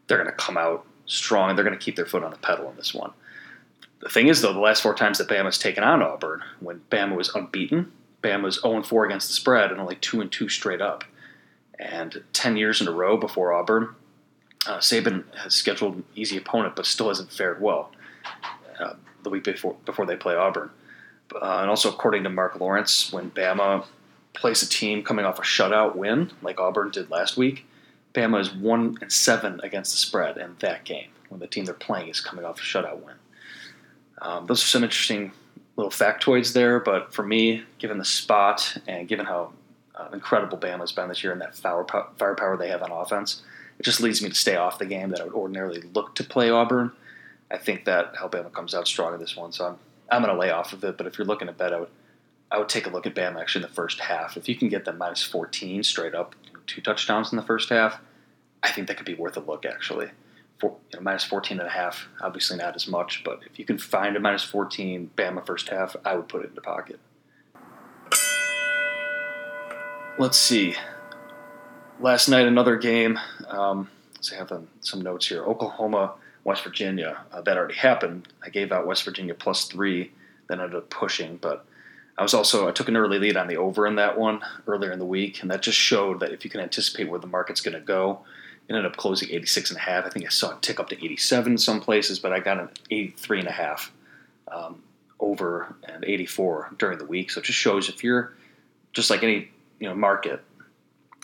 they're 0.08 0.18
going 0.18 0.30
to 0.30 0.36
come 0.36 0.58
out 0.58 0.86
strong 1.06 1.50
and 1.50 1.58
they're 1.58 1.66
going 1.66 1.78
to 1.78 1.84
keep 1.84 1.96
their 1.96 2.06
foot 2.06 2.24
on 2.24 2.32
the 2.32 2.38
pedal 2.38 2.70
in 2.70 2.76
this 2.76 2.94
one. 2.94 3.12
The 4.02 4.10
thing 4.10 4.28
is, 4.28 4.42
though, 4.42 4.54
the 4.54 4.60
last 4.60 4.84
four 4.84 4.94
times 4.94 5.18
that 5.18 5.28
Bama's 5.28 5.58
taken 5.58 5.84
on 5.84 6.02
Auburn, 6.02 6.42
when 6.60 6.82
Bama 6.90 7.16
was 7.16 7.34
unbeaten, 7.36 7.92
Bama 8.22 8.44
was 8.44 8.62
0 8.62 8.84
4 8.84 9.06
against 9.06 9.28
the 9.28 9.34
spread 9.34 9.72
and 9.72 9.82
only 9.82 9.96
2 9.96 10.22
and 10.22 10.32
2 10.32 10.48
straight 10.48 10.82
up. 10.82 11.04
And 11.78 12.24
10 12.34 12.58
years 12.58 12.82
in 12.82 12.88
a 12.88 12.92
row 12.92 13.18
before 13.18 13.54
Auburn, 13.54 13.96
uh, 14.68 14.78
Saban 14.78 15.24
has 15.38 15.54
scheduled 15.54 15.96
an 15.96 16.04
easy 16.16 16.38
opponent, 16.38 16.76
but 16.76 16.86
still 16.86 17.08
hasn't 17.08 17.32
fared 17.32 17.62
well 17.62 17.92
uh, 18.80 18.94
the 19.24 19.30
week 19.30 19.46
before 19.46 19.76
before 19.86 20.06
they 20.06 20.16
play 20.16 20.36
Auburn. 20.36 20.70
Uh, 21.34 21.60
and 21.62 21.70
also, 21.70 21.90
according 21.90 22.24
to 22.24 22.30
Marc 22.30 22.60
Lawrence, 22.60 23.14
when 23.14 23.32
Bama 23.32 23.86
plays 24.40 24.64
a 24.64 24.70
team 24.70 25.04
coming 25.04 25.26
off 25.26 25.38
a 25.38 25.44
shutout 25.44 25.96
win, 25.96 26.32
like 26.42 26.60
Auburn 26.60 26.92
did 26.92 27.12
last 27.12 27.38
week, 27.38 27.66
Bama 28.14 28.40
is 28.40 28.54
one 28.54 28.98
and 29.02 29.12
seven 29.12 29.60
against 29.62 29.92
the 29.92 29.98
spread 29.98 30.38
in 30.38 30.56
that 30.60 30.86
game 30.86 31.10
when 31.28 31.40
the 31.40 31.48
team 31.48 31.66
they're 31.66 31.74
playing 31.74 32.10
is 32.10 32.22
coming 32.22 32.46
off 32.46 32.60
a 32.60 32.64
shutout 32.64 33.04
win. 33.04 33.16
Um, 34.22 34.48
those 34.48 34.64
are 34.64 34.68
some 34.68 34.84
interesting 34.84 35.32
little 35.76 35.92
factoids 35.92 36.54
there, 36.54 36.80
but 36.80 37.14
for 37.14 37.24
me, 37.24 37.64
given 37.78 37.98
the 37.98 38.06
spot 38.06 38.78
and 38.88 39.08
given 39.08 39.26
how 39.26 39.54
uh, 39.96 40.08
incredible 40.14 40.58
Bama's 40.58 40.92
been 40.92 41.10
this 41.10 41.24
year 41.24 41.34
and 41.34 41.42
that 41.42 41.56
firepower 41.56 42.58
they 42.58 42.70
have 42.70 42.82
on 42.82 42.92
offense, 42.92 43.44
it 43.78 43.84
just 43.84 44.02
leads 44.02 44.22
me 44.22 44.30
to 44.30 44.36
stay 44.36 44.56
off 44.56 44.80
the 44.80 44.86
game 44.86 45.10
that 45.10 45.22
I 45.22 45.24
would 45.26 45.34
ordinarily 45.34 45.82
look 45.94 46.16
to 46.16 46.24
play 46.24 46.50
Auburn. 46.50 46.92
I 47.52 47.58
think 47.58 47.86
that 47.86 48.14
Alabama 48.18 48.50
comes 48.50 48.74
out 48.74 48.88
strong 48.88 49.14
in 49.14 49.20
this 49.20 49.36
one, 49.36 49.52
so 49.52 49.66
I'm 49.68 49.78
I'm 50.12 50.24
going 50.24 50.34
to 50.34 50.40
lay 50.40 50.50
off 50.50 50.74
of 50.74 50.84
it. 50.84 50.98
But 50.98 51.08
if 51.08 51.18
you're 51.18 51.28
looking 51.28 51.48
to 51.48 51.54
bet, 51.54 51.74
I 51.74 51.82
would 51.82 51.90
I 52.52 52.58
would 52.58 52.70
take 52.70 52.88
a 52.88 52.90
look 52.90 53.06
at 53.06 53.16
Bama 53.16 53.40
actually 53.40 53.64
in 53.64 53.70
the 53.70 53.76
first 53.76 54.00
half. 54.00 54.38
If 54.38 54.50
you 54.50 54.56
can 54.56 54.70
get 54.70 54.86
them 54.86 54.98
minus 54.98 55.24
14 55.24 55.84
straight 55.84 56.16
up, 56.16 56.36
two 56.66 56.82
touchdowns 56.82 57.32
in 57.32 57.38
the 57.38 57.44
first 57.44 57.70
half, 57.70 58.00
I 58.64 58.72
think 58.72 58.88
that 58.88 58.98
could 58.98 59.06
be 59.06 59.16
worth 59.16 59.38
a 59.38 59.42
look 59.42 59.66
actually. 59.66 60.10
For, 60.58 60.76
you 60.92 61.00
know, 61.00 61.04
minus 61.04 61.24
14 61.24 61.60
and 61.60 61.68
a 61.68 61.72
half, 61.72 62.08
obviously 62.22 62.58
not 62.58 62.76
as 62.76 62.88
much, 62.88 63.24
but 63.24 63.40
if 63.50 63.58
you 63.58 63.66
can 63.66 63.78
find 63.78 64.18
a 64.18 64.20
minus 64.20 64.44
14 64.44 65.12
Bama 65.16 65.46
first 65.46 65.70
half, 65.70 65.96
I 66.04 66.16
would 66.16 66.28
put 66.28 66.44
it 66.44 66.50
in 66.50 66.56
the 66.56 66.62
pocket. 66.62 67.00
let's 70.20 70.38
see. 70.38 70.76
Last 72.00 72.28
night, 72.28 72.46
another 72.46 72.76
game. 72.76 73.18
Um, 73.48 73.90
so 74.20 74.36
I 74.36 74.40
have 74.40 74.52
um, 74.52 74.68
some 74.82 75.02
notes 75.02 75.28
here. 75.28 75.44
Oklahoma, 75.44 76.14
West 76.44 76.64
Virginia. 76.64 77.22
Uh, 77.32 77.42
that 77.42 77.58
already 77.58 77.76
happened. 77.76 78.28
I 78.44 78.50
gave 78.50 78.72
out 78.72 78.86
West 78.86 79.04
Virginia 79.04 79.34
plus 79.34 79.66
three, 79.66 80.12
then 80.48 80.60
ended 80.60 80.76
up 80.76 80.90
pushing. 80.90 81.38
But 81.38 81.66
I 82.20 82.22
was 82.22 82.34
also 82.34 82.68
I 82.68 82.72
took 82.72 82.90
an 82.90 82.98
early 82.98 83.18
lead 83.18 83.38
on 83.38 83.48
the 83.48 83.56
over 83.56 83.88
in 83.88 83.96
that 83.96 84.20
one 84.20 84.42
earlier 84.68 84.92
in 84.92 85.00
the 85.00 85.06
week, 85.06 85.42
and 85.42 85.50
that 85.50 85.62
just 85.62 85.78
showed 85.78 86.20
that 86.20 86.34
if 86.34 86.44
you 86.44 86.52
can 86.52 86.60
anticipate 86.60 87.10
where 87.10 87.20
the 87.20 87.28
market's 87.28 87.62
going 87.62 87.76
to 87.76 87.80
go, 87.80 88.20
it 88.68 88.74
ended 88.74 88.86
up 88.86 88.98
closing 88.98 89.30
86 89.30 89.72
and 89.72 89.78
a 89.78 89.82
half. 89.82 90.06
I 90.06 90.10
think 90.10 90.26
I 90.26 90.30
saw 90.30 90.52
it 90.52 90.62
tick 90.62 90.82
up 90.82 90.90
to 90.90 90.98
87 90.98 91.54
in 91.54 91.58
some 91.58 91.80
places, 91.80 92.20
but 92.20 92.34
I 92.34 92.42
got 92.42 92.60
an 92.60 92.70
83 92.92 93.40
and 93.40 93.48
a 93.48 93.54
half 93.54 93.94
um, 94.50 94.84
over 95.22 95.74
and 95.86 96.04
84 96.04 96.76
during 96.78 96.98
the 96.98 97.06
week. 97.06 97.32
So 97.32 97.40
it 97.40 97.46
just 97.46 97.58
shows 97.58 97.88
if 97.88 98.04
you're 98.04 98.34
just 98.92 99.10
like 99.10 99.24
any 99.24 99.50
you 99.80 99.88
know 99.88 99.96
market, 99.96 100.44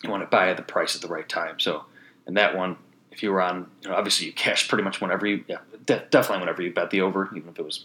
you 0.01 0.09
want 0.09 0.23
to 0.23 0.27
buy 0.27 0.49
at 0.49 0.55
the 0.55 0.63
price 0.63 0.95
at 0.95 1.01
the 1.01 1.09
right 1.09 1.27
time. 1.27 1.59
So 1.59 1.83
in 2.25 2.35
that 2.35 2.55
one, 2.55 2.77
if 3.11 3.21
you 3.21 3.33
were 3.33 3.41
on, 3.41 3.69
you 3.81 3.89
know, 3.89 3.95
obviously 3.95 4.27
you 4.27 4.33
cash 4.33 4.69
pretty 4.69 4.85
much 4.85 5.01
whenever 5.01 5.27
you, 5.27 5.43
yeah, 5.49 5.57
de- 5.85 6.05
definitely 6.09 6.39
whenever 6.39 6.61
you 6.61 6.73
bet 6.73 6.89
the 6.89 7.01
over, 7.01 7.29
even 7.35 7.49
if 7.49 7.59
it 7.59 7.65
was 7.65 7.83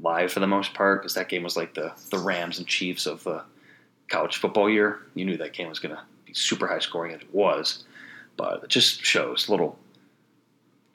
live 0.00 0.32
for 0.32 0.40
the 0.40 0.46
most 0.46 0.74
part, 0.74 1.02
because 1.02 1.14
that 1.14 1.28
game 1.28 1.42
was 1.42 1.56
like 1.56 1.74
the 1.74 1.92
the 2.10 2.18
Rams 2.18 2.58
and 2.58 2.66
Chiefs 2.66 3.06
of 3.06 3.24
the 3.24 3.42
college 4.08 4.36
football 4.36 4.68
year. 4.68 5.00
You 5.14 5.24
knew 5.24 5.36
that 5.38 5.52
game 5.52 5.68
was 5.68 5.78
going 5.78 5.94
to 5.94 6.02
be 6.26 6.34
super 6.34 6.66
high 6.66 6.80
scoring, 6.80 7.12
and 7.12 7.22
it 7.22 7.34
was. 7.34 7.84
But 8.36 8.64
it 8.64 8.68
just 8.68 9.04
shows 9.04 9.46
a 9.46 9.52
little, 9.52 9.78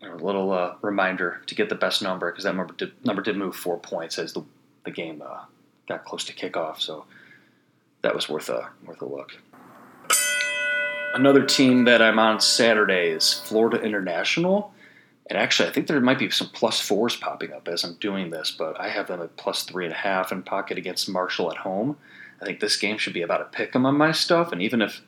a 0.03 0.15
little 0.15 0.51
uh, 0.51 0.75
reminder 0.81 1.41
to 1.47 1.55
get 1.55 1.69
the 1.69 1.75
best 1.75 2.01
number 2.01 2.29
because 2.29 2.43
that 2.43 2.55
number 2.55 2.73
did, 2.73 2.91
number 3.05 3.21
did 3.21 3.37
move 3.37 3.55
four 3.55 3.77
points 3.77 4.19
as 4.19 4.33
the 4.33 4.43
the 4.83 4.91
game 4.91 5.21
uh, 5.25 5.45
got 5.87 6.05
close 6.05 6.25
to 6.25 6.33
kickoff. 6.33 6.79
So 6.79 7.05
that 8.01 8.15
was 8.15 8.29
worth 8.29 8.49
a 8.49 8.69
worth 8.85 9.01
a 9.01 9.05
look. 9.05 9.37
Another 11.13 11.43
team 11.43 11.85
that 11.85 12.01
I'm 12.01 12.19
on 12.19 12.39
Saturday 12.39 13.09
is 13.09 13.33
Florida 13.33 13.81
International. 13.81 14.73
And 15.29 15.37
actually, 15.37 15.69
I 15.69 15.71
think 15.71 15.85
there 15.87 16.01
might 16.01 16.17
be 16.17 16.31
some 16.31 16.49
plus 16.49 16.81
fours 16.81 17.15
popping 17.15 17.53
up 17.53 17.67
as 17.67 17.83
I'm 17.83 17.93
doing 17.95 18.31
this, 18.31 18.49
but 18.49 18.79
I 18.79 18.89
have 18.89 19.07
them 19.07 19.21
at 19.21 19.37
plus 19.37 19.63
three 19.63 19.85
and 19.85 19.93
a 19.93 19.97
half 19.97 20.31
in 20.31 20.41
pocket 20.41 20.79
against 20.79 21.07
Marshall 21.07 21.51
at 21.51 21.57
home. 21.57 21.97
I 22.41 22.45
think 22.45 22.59
this 22.59 22.77
game 22.77 22.97
should 22.97 23.13
be 23.13 23.21
about 23.21 23.41
a 23.41 23.45
pick 23.45 23.75
'em 23.75 23.85
on 23.85 23.95
my 23.95 24.11
stuff. 24.11 24.51
And 24.51 24.61
even 24.61 24.81
if, 24.81 25.01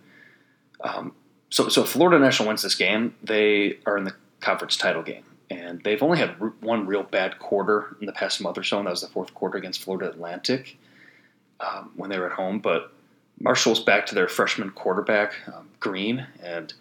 um, 0.82 1.16
so, 1.50 1.70
so 1.70 1.84
if 1.84 1.90
Florida 1.90 2.20
National 2.20 2.48
wins 2.50 2.62
this 2.62 2.76
game, 2.76 3.16
they 3.24 3.80
are 3.88 3.98
in 3.98 4.04
the 4.04 4.16
conference 4.42 4.78
title 4.78 5.02
game. 5.02 5.24
And 5.50 5.84
they've 5.84 6.02
only 6.04 6.20
had 6.20 6.36
one 6.62 6.86
real 6.86 7.04
bad 7.04 7.40
quarter 7.40 7.98
in 8.00 8.06
the 8.06 8.14
past 8.14 8.40
month 8.42 8.58
or 8.58 8.64
so, 8.64 8.78
and 8.78 8.88
that 8.88 8.92
was 8.92 9.02
the 9.02 9.08
fourth 9.08 9.34
quarter 9.34 9.58
against 9.58 9.84
Florida 9.84 10.10
Atlantic 10.10 10.78
um, 11.60 11.92
when 11.96 12.10
they 12.10 12.20
were 12.20 12.28
at 12.28 12.38
home. 12.38 12.60
But 12.60 12.94
Marshall's 13.40 13.84
back 13.84 14.06
to 14.06 14.16
their 14.16 14.28
freshman 14.28 14.70
quarterback, 14.70 15.34
um, 15.48 15.68
Green, 15.80 16.28
and 16.42 16.74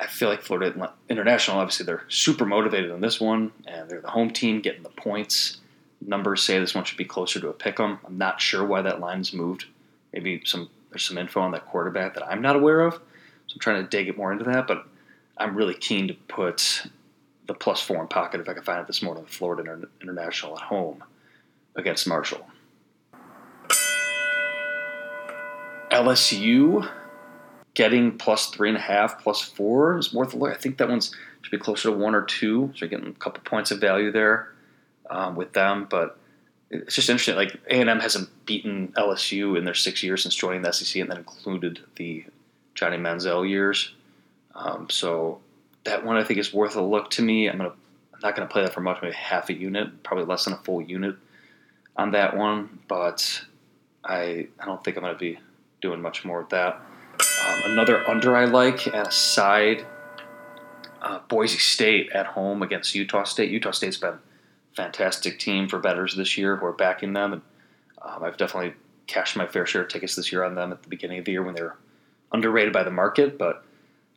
I 0.00 0.06
feel 0.06 0.28
like 0.28 0.42
Florida 0.42 0.94
International, 1.08 1.58
obviously, 1.58 1.84
they're 1.84 2.04
super 2.08 2.44
motivated 2.44 2.90
on 2.90 3.00
this 3.00 3.20
one, 3.20 3.50
and 3.66 3.88
they're 3.90 4.00
the 4.00 4.10
home 4.10 4.30
team 4.30 4.60
getting 4.60 4.82
the 4.82 4.88
points. 4.90 5.60
Numbers 6.00 6.42
say 6.44 6.58
this 6.58 6.74
one 6.74 6.84
should 6.84 6.98
be 6.98 7.04
closer 7.04 7.40
to 7.40 7.48
a 7.48 7.52
pick 7.52 7.80
'em. 7.80 7.98
I'm 8.06 8.16
not 8.16 8.40
sure 8.40 8.64
why 8.64 8.82
that 8.82 9.00
line's 9.00 9.32
moved. 9.32 9.64
Maybe 10.12 10.42
some 10.44 10.70
there's 10.90 11.04
some 11.04 11.18
info 11.18 11.40
on 11.40 11.50
that 11.50 11.66
quarterback 11.66 12.14
that 12.14 12.26
I'm 12.26 12.40
not 12.40 12.56
aware 12.56 12.80
of, 12.80 12.94
so 12.94 13.54
I'm 13.54 13.58
trying 13.58 13.82
to 13.82 13.88
dig 13.88 14.08
it 14.08 14.16
more 14.16 14.32
into 14.32 14.44
that. 14.44 14.66
But 14.66 14.86
I'm 15.36 15.54
really 15.56 15.74
keen 15.74 16.08
to 16.08 16.14
put 16.14 16.86
the 17.46 17.54
plus 17.54 17.80
four 17.82 18.00
in 18.00 18.08
pocket 18.08 18.40
if 18.40 18.48
I 18.48 18.54
can 18.54 18.62
find 18.62 18.80
it 18.80 18.86
this 18.86 19.02
morning. 19.02 19.26
Florida 19.26 19.88
International 20.00 20.56
at 20.56 20.64
home 20.64 21.02
against 21.74 22.06
Marshall. 22.06 22.48
LSU 25.90 26.88
getting 27.78 28.18
plus 28.18 28.48
three 28.48 28.68
and 28.68 28.76
a 28.76 28.80
half, 28.80 29.22
plus 29.22 29.40
four 29.40 29.96
is 29.98 30.12
worth 30.12 30.34
a 30.34 30.36
look. 30.36 30.50
I 30.50 30.56
think 30.56 30.78
that 30.78 30.88
one's 30.88 31.14
should 31.42 31.52
be 31.52 31.58
closer 31.58 31.90
to 31.90 31.96
one 31.96 32.12
or 32.12 32.22
two, 32.22 32.72
so 32.74 32.80
you're 32.80 32.88
getting 32.88 33.06
a 33.06 33.12
couple 33.12 33.40
points 33.44 33.70
of 33.70 33.80
value 33.80 34.10
there 34.10 34.52
um, 35.08 35.36
with 35.36 35.52
them. 35.52 35.86
But 35.88 36.18
it's 36.70 36.96
just 36.96 37.08
interesting. 37.08 37.36
Like 37.36 37.54
A 37.68 37.74
and 37.80 37.88
M 37.88 38.00
hasn't 38.00 38.30
beaten 38.46 38.92
LSU 38.96 39.56
in 39.56 39.64
their 39.64 39.74
six 39.74 40.02
years 40.02 40.24
since 40.24 40.34
joining 40.34 40.62
the 40.62 40.72
SEC, 40.72 41.00
and 41.00 41.08
that 41.08 41.18
included 41.18 41.78
the 41.94 42.24
Johnny 42.74 42.96
Manziel 42.96 43.48
years. 43.48 43.94
Um, 44.56 44.90
so 44.90 45.38
that 45.84 46.04
one 46.04 46.16
I 46.16 46.24
think 46.24 46.40
is 46.40 46.52
worth 46.52 46.74
a 46.74 46.82
look 46.82 47.10
to 47.12 47.22
me. 47.22 47.48
I'm 47.48 47.58
gonna 47.58 47.70
I'm 48.12 48.20
not 48.24 48.34
gonna 48.34 48.48
play 48.48 48.62
that 48.62 48.74
for 48.74 48.80
much, 48.80 49.00
maybe 49.02 49.14
half 49.14 49.50
a 49.50 49.54
unit, 49.54 50.02
probably 50.02 50.24
less 50.24 50.46
than 50.46 50.54
a 50.54 50.58
full 50.58 50.82
unit 50.82 51.14
on 51.96 52.10
that 52.10 52.36
one. 52.36 52.80
But 52.88 53.44
I 54.02 54.48
I 54.58 54.64
don't 54.64 54.82
think 54.82 54.96
I'm 54.96 55.04
gonna 55.04 55.16
be 55.16 55.38
doing 55.80 56.02
much 56.02 56.24
more 56.24 56.40
with 56.40 56.50
that. 56.50 56.82
Um, 57.48 57.62
another 57.72 58.08
under 58.08 58.36
I 58.36 58.44
like 58.44 58.86
at 58.88 59.08
a 59.08 59.12
side, 59.12 59.86
uh, 61.00 61.20
Boise 61.28 61.58
State 61.58 62.10
at 62.12 62.26
home 62.26 62.62
against 62.62 62.94
Utah 62.94 63.24
State. 63.24 63.50
Utah 63.50 63.70
State's 63.70 63.96
been 63.96 64.14
a 64.14 64.18
fantastic 64.74 65.38
team 65.38 65.68
for 65.68 65.78
betters 65.78 66.14
this 66.14 66.36
year 66.36 66.58
We're 66.60 66.72
backing 66.72 67.14
them, 67.14 67.32
and 67.32 67.42
um, 68.02 68.22
I've 68.22 68.36
definitely 68.36 68.74
cashed 69.06 69.36
my 69.36 69.46
fair 69.46 69.64
share 69.64 69.82
of 69.82 69.88
tickets 69.88 70.14
this 70.14 70.30
year 70.30 70.44
on 70.44 70.54
them 70.54 70.72
at 70.72 70.82
the 70.82 70.88
beginning 70.88 71.20
of 71.20 71.24
the 71.24 71.32
year 71.32 71.42
when 71.42 71.54
they 71.54 71.62
were 71.62 71.76
underrated 72.32 72.72
by 72.72 72.82
the 72.82 72.90
market. 72.90 73.38
But 73.38 73.64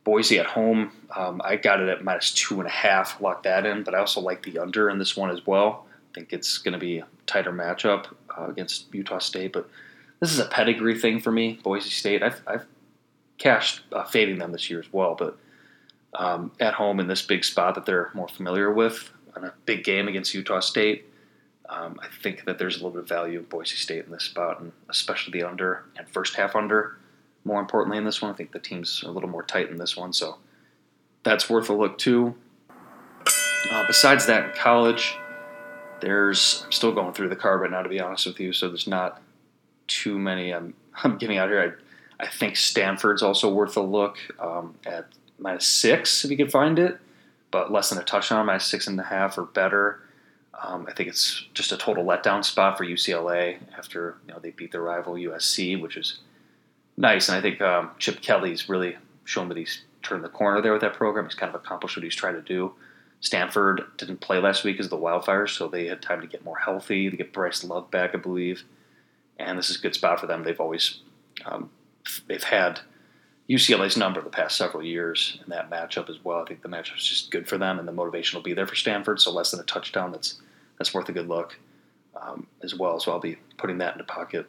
Boise 0.04 0.38
at 0.38 0.46
home, 0.46 0.92
um, 1.16 1.40
I 1.42 1.56
got 1.56 1.80
it 1.80 1.88
at 1.88 2.04
minus 2.04 2.32
two 2.34 2.58
and 2.58 2.68
a 2.68 2.72
half, 2.72 3.20
locked 3.20 3.44
that 3.44 3.64
in. 3.64 3.82
But 3.82 3.94
I 3.94 3.98
also 3.98 4.20
like 4.20 4.42
the 4.42 4.58
under 4.58 4.90
in 4.90 4.98
this 4.98 5.16
one 5.16 5.30
as 5.30 5.46
well. 5.46 5.86
I 6.10 6.14
think 6.14 6.32
it's 6.34 6.58
going 6.58 6.72
to 6.72 6.78
be 6.78 6.98
a 6.98 7.06
tighter 7.26 7.52
matchup 7.52 8.06
uh, 8.36 8.48
against 8.48 8.92
Utah 8.92 9.18
State, 9.18 9.54
but 9.54 9.70
this 10.20 10.30
is 10.32 10.38
a 10.38 10.44
pedigree 10.44 10.98
thing 10.98 11.20
for 11.20 11.32
me. 11.32 11.58
Boise 11.62 11.88
State, 11.88 12.22
I've, 12.22 12.42
I've 12.46 12.66
cashed 13.42 13.80
uh, 13.92 14.04
fading 14.04 14.38
them 14.38 14.52
this 14.52 14.70
year 14.70 14.78
as 14.78 14.92
well, 14.92 15.16
but 15.18 15.36
um, 16.14 16.52
at 16.60 16.74
home 16.74 17.00
in 17.00 17.08
this 17.08 17.22
big 17.22 17.44
spot 17.44 17.74
that 17.74 17.86
they're 17.86 18.10
more 18.14 18.28
familiar 18.28 18.72
with, 18.72 19.10
on 19.34 19.44
a 19.44 19.52
big 19.66 19.82
game 19.82 20.06
against 20.06 20.32
Utah 20.32 20.60
State, 20.60 21.06
um, 21.68 21.98
I 22.00 22.06
think 22.22 22.44
that 22.44 22.58
there's 22.58 22.76
a 22.76 22.78
little 22.78 22.92
bit 22.92 23.02
of 23.02 23.08
value 23.08 23.40
in 23.40 23.44
Boise 23.46 23.76
State 23.76 24.04
in 24.04 24.12
this 24.12 24.24
spot, 24.24 24.60
and 24.60 24.72
especially 24.88 25.38
the 25.38 25.48
under 25.48 25.84
and 25.96 26.08
first 26.08 26.36
half 26.36 26.54
under. 26.54 26.98
More 27.44 27.60
importantly, 27.60 27.98
in 27.98 28.04
this 28.04 28.22
one, 28.22 28.30
I 28.30 28.34
think 28.34 28.52
the 28.52 28.60
teams 28.60 29.02
are 29.02 29.08
a 29.08 29.10
little 29.10 29.28
more 29.28 29.42
tight 29.42 29.70
in 29.70 29.76
this 29.76 29.96
one, 29.96 30.12
so 30.12 30.36
that's 31.24 31.50
worth 31.50 31.68
a 31.68 31.72
look 31.72 31.98
too. 31.98 32.36
Uh, 33.26 33.86
besides 33.86 34.26
that, 34.26 34.44
in 34.44 34.50
college, 34.54 35.16
there's 36.00 36.62
I'm 36.66 36.72
still 36.72 36.92
going 36.92 37.14
through 37.14 37.30
the 37.30 37.36
card 37.36 37.60
right 37.60 37.70
now, 37.70 37.82
to 37.82 37.88
be 37.88 38.00
honest 38.00 38.26
with 38.26 38.38
you. 38.38 38.52
So 38.52 38.68
there's 38.68 38.86
not 38.86 39.20
too 39.88 40.18
many 40.18 40.52
I'm, 40.52 40.74
I'm 41.02 41.16
giving 41.18 41.38
out 41.38 41.48
here. 41.48 41.60
I, 41.60 41.91
I 42.22 42.28
think 42.28 42.56
Stanford's 42.56 43.22
also 43.22 43.52
worth 43.52 43.76
a 43.76 43.80
look 43.80 44.18
um, 44.38 44.74
at 44.86 45.06
minus 45.38 45.66
six 45.66 46.24
if 46.24 46.30
you 46.30 46.36
can 46.36 46.48
find 46.48 46.78
it, 46.78 46.98
but 47.50 47.72
less 47.72 47.90
than 47.90 47.98
a 47.98 48.04
touchdown, 48.04 48.46
minus 48.46 48.64
six 48.64 48.86
and 48.86 48.98
a 48.98 49.04
half 49.04 49.36
or 49.36 49.44
better. 49.44 50.00
Um, 50.62 50.86
I 50.88 50.92
think 50.92 51.08
it's 51.08 51.46
just 51.54 51.72
a 51.72 51.76
total 51.76 52.04
letdown 52.04 52.44
spot 52.44 52.78
for 52.78 52.84
UCLA 52.84 53.58
after 53.76 54.16
you 54.26 54.32
know 54.32 54.40
they 54.40 54.50
beat 54.50 54.72
their 54.72 54.82
rival 54.82 55.14
USC, 55.14 55.80
which 55.80 55.96
is 55.96 56.20
nice. 56.96 57.28
And 57.28 57.36
I 57.36 57.40
think 57.40 57.60
um, 57.60 57.90
Chip 57.98 58.20
Kelly's 58.20 58.68
really 58.68 58.96
shown 59.24 59.48
that 59.48 59.56
he's 59.56 59.82
turned 60.02 60.22
the 60.22 60.28
corner 60.28 60.60
there 60.60 60.72
with 60.72 60.82
that 60.82 60.94
program. 60.94 61.24
He's 61.24 61.34
kind 61.34 61.52
of 61.52 61.60
accomplished 61.60 61.96
what 61.96 62.04
he's 62.04 62.14
trying 62.14 62.34
to 62.34 62.42
do. 62.42 62.72
Stanford 63.20 63.84
didn't 63.98 64.20
play 64.20 64.38
last 64.38 64.64
week 64.64 64.80
as 64.80 64.88
the 64.88 64.96
Wildfires, 64.96 65.56
so 65.56 65.68
they 65.68 65.86
had 65.86 66.02
time 66.02 66.20
to 66.20 66.26
get 66.26 66.44
more 66.44 66.58
healthy, 66.58 67.08
to 67.08 67.16
get 67.16 67.32
Bryce 67.32 67.62
Love 67.64 67.90
back, 67.90 68.14
I 68.14 68.18
believe 68.18 68.64
and 69.38 69.58
this 69.58 69.70
is 69.70 69.76
a 69.76 69.80
good 69.80 69.94
spot 69.94 70.20
for 70.20 70.26
them. 70.26 70.42
They've 70.42 70.60
always 70.60 71.00
um, 71.44 71.70
they've 72.26 72.42
had 72.42 72.80
UCLA's 73.48 73.96
number 73.96 74.20
the 74.20 74.30
past 74.30 74.56
several 74.56 74.82
years 74.82 75.38
in 75.44 75.50
that 75.50 75.70
matchup 75.70 76.08
as 76.08 76.24
well. 76.24 76.40
I 76.40 76.44
think 76.44 76.62
the 76.62 76.68
matchup 76.68 76.96
is 76.96 77.06
just 77.06 77.30
good 77.30 77.48
for 77.48 77.58
them, 77.58 77.78
and 77.78 77.86
the 77.86 77.92
motivation 77.92 78.36
will 78.36 78.42
be 78.42 78.54
there 78.54 78.66
for 78.66 78.76
Stanford. 78.76 79.20
So 79.20 79.32
less 79.32 79.50
than 79.50 79.60
a 79.60 79.64
touchdown, 79.64 80.12
that's 80.12 80.40
that's 80.78 80.94
worth 80.94 81.08
a 81.08 81.12
good 81.12 81.28
look 81.28 81.58
um, 82.20 82.46
as 82.62 82.74
well. 82.74 82.98
So 82.98 83.12
I'll 83.12 83.20
be 83.20 83.36
putting 83.58 83.78
that 83.78 83.92
into 83.92 84.04
pocket. 84.04 84.46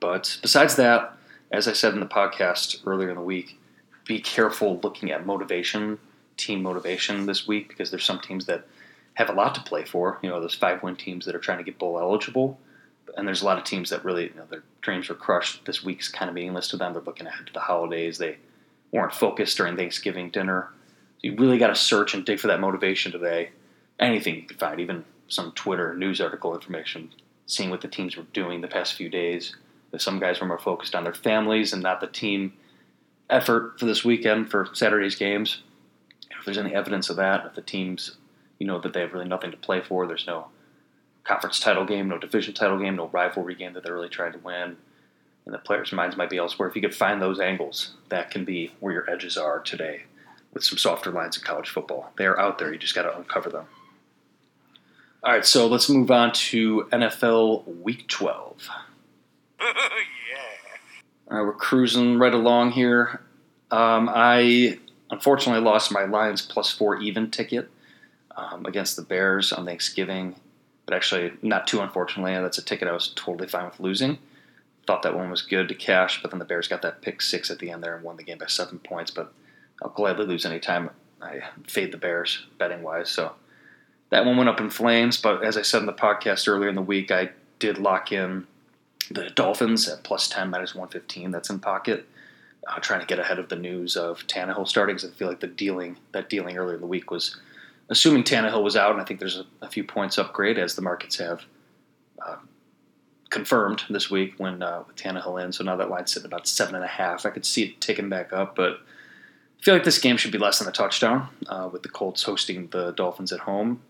But 0.00 0.38
besides 0.42 0.76
that, 0.76 1.16
as 1.52 1.68
I 1.68 1.72
said 1.72 1.94
in 1.94 2.00
the 2.00 2.06
podcast 2.06 2.86
earlier 2.86 3.10
in 3.10 3.16
the 3.16 3.22
week, 3.22 3.58
be 4.06 4.20
careful 4.20 4.80
looking 4.82 5.10
at 5.10 5.26
motivation, 5.26 5.98
team 6.36 6.62
motivation 6.62 7.26
this 7.26 7.46
week, 7.46 7.68
because 7.68 7.90
there's 7.90 8.04
some 8.04 8.20
teams 8.20 8.46
that 8.46 8.66
have 9.14 9.30
a 9.30 9.32
lot 9.32 9.54
to 9.54 9.60
play 9.62 9.84
for. 9.84 10.18
You 10.22 10.30
know, 10.30 10.40
those 10.40 10.54
five 10.54 10.82
win 10.82 10.96
teams 10.96 11.26
that 11.26 11.34
are 11.34 11.40
trying 11.40 11.58
to 11.58 11.64
get 11.64 11.78
bowl 11.78 11.98
eligible 11.98 12.58
and 13.16 13.26
there's 13.26 13.42
a 13.42 13.46
lot 13.46 13.58
of 13.58 13.64
teams 13.64 13.90
that 13.90 14.04
really 14.04 14.24
you 14.24 14.34
know, 14.36 14.44
their 14.48 14.62
dreams 14.82 15.08
were 15.08 15.14
crushed. 15.14 15.64
This 15.64 15.82
week's 15.82 16.08
kind 16.08 16.28
of 16.28 16.34
meaningless 16.34 16.68
to 16.68 16.76
them. 16.76 16.92
They're 16.92 17.02
looking 17.02 17.26
ahead 17.26 17.46
to 17.46 17.52
the 17.52 17.60
holidays. 17.60 18.18
They 18.18 18.36
weren't 18.92 19.14
focused 19.14 19.56
during 19.56 19.76
Thanksgiving 19.76 20.30
dinner. 20.30 20.68
So 21.18 21.28
you 21.28 21.36
really 21.36 21.58
got 21.58 21.68
to 21.68 21.74
search 21.74 22.14
and 22.14 22.24
dig 22.24 22.38
for 22.38 22.46
that 22.48 22.60
motivation 22.60 23.10
today. 23.12 23.50
Anything 23.98 24.36
you 24.36 24.42
can 24.42 24.58
find, 24.58 24.80
even 24.80 25.04
some 25.28 25.52
Twitter 25.52 25.94
news 25.94 26.20
article 26.20 26.54
information, 26.54 27.12
seeing 27.46 27.70
what 27.70 27.80
the 27.80 27.88
teams 27.88 28.16
were 28.16 28.26
doing 28.32 28.60
the 28.60 28.68
past 28.68 28.94
few 28.94 29.08
days. 29.08 29.56
Some 29.98 30.20
guys 30.20 30.40
were 30.40 30.46
more 30.46 30.58
focused 30.58 30.94
on 30.94 31.04
their 31.04 31.14
families 31.14 31.72
and 31.72 31.82
not 31.82 32.02
the 32.02 32.06
team 32.06 32.52
effort 33.30 33.80
for 33.80 33.86
this 33.86 34.04
weekend 34.04 34.50
for 34.50 34.68
Saturday's 34.74 35.16
games. 35.16 35.62
If 36.38 36.44
there's 36.44 36.58
any 36.58 36.74
evidence 36.74 37.08
of 37.08 37.16
that, 37.16 37.46
if 37.46 37.54
the 37.54 37.62
teams, 37.62 38.18
you 38.58 38.66
know, 38.66 38.78
that 38.80 38.92
they 38.92 39.00
have 39.00 39.14
really 39.14 39.28
nothing 39.28 39.52
to 39.52 39.56
play 39.56 39.80
for, 39.80 40.06
there's 40.06 40.26
no 40.26 40.48
conference 41.26 41.60
title 41.60 41.84
game, 41.84 42.08
no 42.08 42.18
division 42.18 42.54
title 42.54 42.78
game, 42.78 42.96
no 42.96 43.08
rivalry 43.08 43.54
game 43.54 43.72
that 43.72 43.82
they're 43.82 43.94
really 43.94 44.08
trying 44.08 44.32
to 44.32 44.38
win. 44.38 44.76
and 45.44 45.54
the 45.54 45.58
players' 45.58 45.92
minds 45.92 46.16
might 46.16 46.30
be 46.30 46.38
elsewhere. 46.38 46.68
If 46.68 46.74
you 46.74 46.82
could 46.82 46.94
find 46.94 47.20
those 47.20 47.40
angles, 47.40 47.94
that 48.08 48.30
can 48.30 48.44
be 48.44 48.72
where 48.80 48.92
your 48.92 49.10
edges 49.10 49.36
are 49.36 49.60
today 49.60 50.02
with 50.52 50.64
some 50.64 50.78
softer 50.78 51.10
lines 51.10 51.36
in 51.36 51.44
college 51.44 51.68
football. 51.68 52.12
They 52.16 52.26
are 52.26 52.38
out 52.38 52.58
there. 52.58 52.72
You 52.72 52.78
just 52.78 52.94
got 52.94 53.02
to 53.02 53.16
uncover 53.16 53.50
them. 53.50 53.66
All 55.22 55.32
right, 55.32 55.44
so 55.44 55.66
let's 55.66 55.88
move 55.88 56.10
on 56.10 56.32
to 56.32 56.88
NFL 56.92 57.82
Week 57.82 58.06
12. 58.08 58.68
yeah. 59.60 59.66
All 61.30 61.38
right, 61.38 61.44
we're 61.44 61.52
cruising 61.52 62.18
right 62.18 62.32
along 62.32 62.72
here. 62.72 63.20
Um, 63.70 64.08
I 64.12 64.78
unfortunately 65.10 65.62
lost 65.62 65.92
my 65.92 66.04
Lions 66.04 66.42
plus 66.42 66.70
four 66.70 66.96
even 67.00 67.30
ticket 67.30 67.68
um, 68.36 68.64
against 68.66 68.96
the 68.96 69.02
Bears 69.02 69.52
on 69.52 69.66
Thanksgiving, 69.66 70.36
but 70.86 70.94
actually 70.94 71.32
not 71.42 71.66
too 71.66 71.80
unfortunately. 71.80 72.32
That's 72.34 72.58
a 72.58 72.64
ticket 72.64 72.88
I 72.88 72.92
was 72.92 73.12
totally 73.14 73.48
fine 73.48 73.66
with 73.66 73.80
losing. 73.80 74.18
Thought 74.86 75.02
that 75.02 75.16
one 75.16 75.30
was 75.30 75.42
good 75.42 75.68
to 75.68 75.74
cash, 75.74 76.22
but 76.22 76.30
then 76.30 76.38
the 76.38 76.44
Bears 76.44 76.68
got 76.68 76.82
that 76.82 77.02
pick 77.02 77.20
six 77.20 77.50
at 77.50 77.58
the 77.58 77.70
end 77.70 77.82
there 77.82 77.96
and 77.96 78.04
won 78.04 78.16
the 78.16 78.22
game 78.22 78.38
by 78.38 78.46
seven 78.46 78.78
points. 78.78 79.10
But 79.10 79.32
I'll 79.82 79.90
gladly 79.90 80.26
lose 80.26 80.46
any 80.46 80.60
time 80.60 80.90
I 81.20 81.40
fade 81.66 81.92
the 81.92 81.98
Bears 81.98 82.46
betting 82.58 82.82
wise. 82.82 83.10
So 83.10 83.32
that 84.10 84.24
one 84.24 84.36
went 84.36 84.48
up 84.48 84.60
in 84.60 84.70
flames. 84.70 85.20
But 85.20 85.44
as 85.44 85.56
I 85.56 85.62
said 85.62 85.80
in 85.80 85.86
the 85.86 85.92
podcast 85.92 86.46
earlier 86.46 86.68
in 86.68 86.76
the 86.76 86.82
week, 86.82 87.10
I 87.10 87.30
did 87.58 87.78
lock 87.78 88.12
in 88.12 88.46
the 89.10 89.30
Dolphins 89.30 89.88
at 89.88 90.04
plus 90.04 90.28
10, 90.28 90.50
minus 90.50 90.74
115. 90.74 91.30
That's 91.30 91.50
in 91.50 91.58
pocket. 91.58 92.06
Uh, 92.68 92.80
trying 92.80 93.00
to 93.00 93.06
get 93.06 93.20
ahead 93.20 93.38
of 93.38 93.48
the 93.48 93.56
news 93.56 93.96
of 93.96 94.26
Tannehill 94.26 94.66
starting 94.66 94.96
because 94.96 95.10
I 95.10 95.14
feel 95.14 95.28
like 95.28 95.38
the 95.38 95.46
dealing 95.46 95.98
that 96.12 96.28
dealing 96.28 96.58
earlier 96.58 96.74
in 96.74 96.80
the 96.80 96.86
week 96.86 97.12
was 97.12 97.36
assuming 97.88 98.24
Tannehill 98.24 98.62
was 98.62 98.76
out, 98.76 98.92
and 98.92 99.00
I 99.00 99.04
think 99.04 99.20
there's 99.20 99.38
a, 99.38 99.46
a 99.62 99.68
few 99.68 99.84
points 99.84 100.18
upgrade 100.18 100.58
as 100.58 100.74
the 100.74 100.82
markets 100.82 101.18
have 101.18 101.42
uh, 102.24 102.36
confirmed 103.30 103.84
this 103.90 104.10
week 104.10 104.34
when 104.38 104.62
uh, 104.62 104.84
with 104.86 104.96
Tannehill 104.96 105.42
in. 105.42 105.52
So 105.52 105.64
now 105.64 105.76
that 105.76 105.90
line's 105.90 106.12
sitting 106.12 106.26
about 106.26 106.46
seven 106.48 106.74
and 106.74 106.84
a 106.84 106.88
half. 106.88 107.26
I 107.26 107.30
could 107.30 107.46
see 107.46 107.64
it 107.64 107.80
ticking 107.80 108.08
back 108.08 108.32
up, 108.32 108.56
but 108.56 108.72
I 108.72 109.62
feel 109.62 109.74
like 109.74 109.84
this 109.84 109.98
game 109.98 110.16
should 110.16 110.32
be 110.32 110.38
less 110.38 110.58
than 110.58 110.68
a 110.68 110.72
touchdown 110.72 111.28
uh, 111.48 111.68
with 111.72 111.82
the 111.82 111.88
Colts 111.88 112.22
hosting 112.22 112.68
the 112.68 112.92
Dolphins 112.92 113.32
at 113.32 113.40
home. 113.40 113.82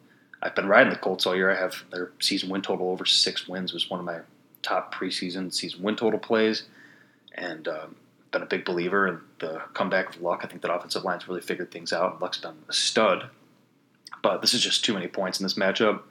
I've 0.42 0.54
been 0.54 0.68
riding 0.68 0.92
the 0.92 0.98
Colts 0.98 1.26
all 1.26 1.34
year. 1.34 1.50
I 1.50 1.56
have 1.56 1.84
their 1.90 2.12
season 2.20 2.50
win 2.50 2.62
total 2.62 2.90
over 2.90 3.04
six 3.04 3.48
wins 3.48 3.72
was 3.72 3.90
one 3.90 4.00
of 4.00 4.06
my 4.06 4.20
top 4.62 4.94
preseason 4.94 5.52
season 5.52 5.82
win 5.82 5.96
total 5.96 6.18
plays, 6.18 6.64
and 7.34 7.68
um, 7.68 7.96
been 8.32 8.42
a 8.42 8.46
big 8.46 8.64
believer 8.64 9.08
in 9.08 9.20
the 9.38 9.62
comeback 9.74 10.14
of 10.14 10.20
Luck. 10.20 10.40
I 10.42 10.46
think 10.46 10.62
that 10.62 10.72
offensive 10.72 11.04
line's 11.04 11.26
really 11.26 11.40
figured 11.40 11.70
things 11.70 11.92
out. 11.92 12.20
Luck's 12.20 12.38
been 12.38 12.54
a 12.68 12.72
stud, 12.72 13.30
but 14.26 14.40
this 14.40 14.54
is 14.54 14.62
just 14.62 14.84
too 14.84 14.92
many 14.92 15.06
points 15.06 15.38
in 15.38 15.44
this 15.44 15.54
matchup. 15.54 16.02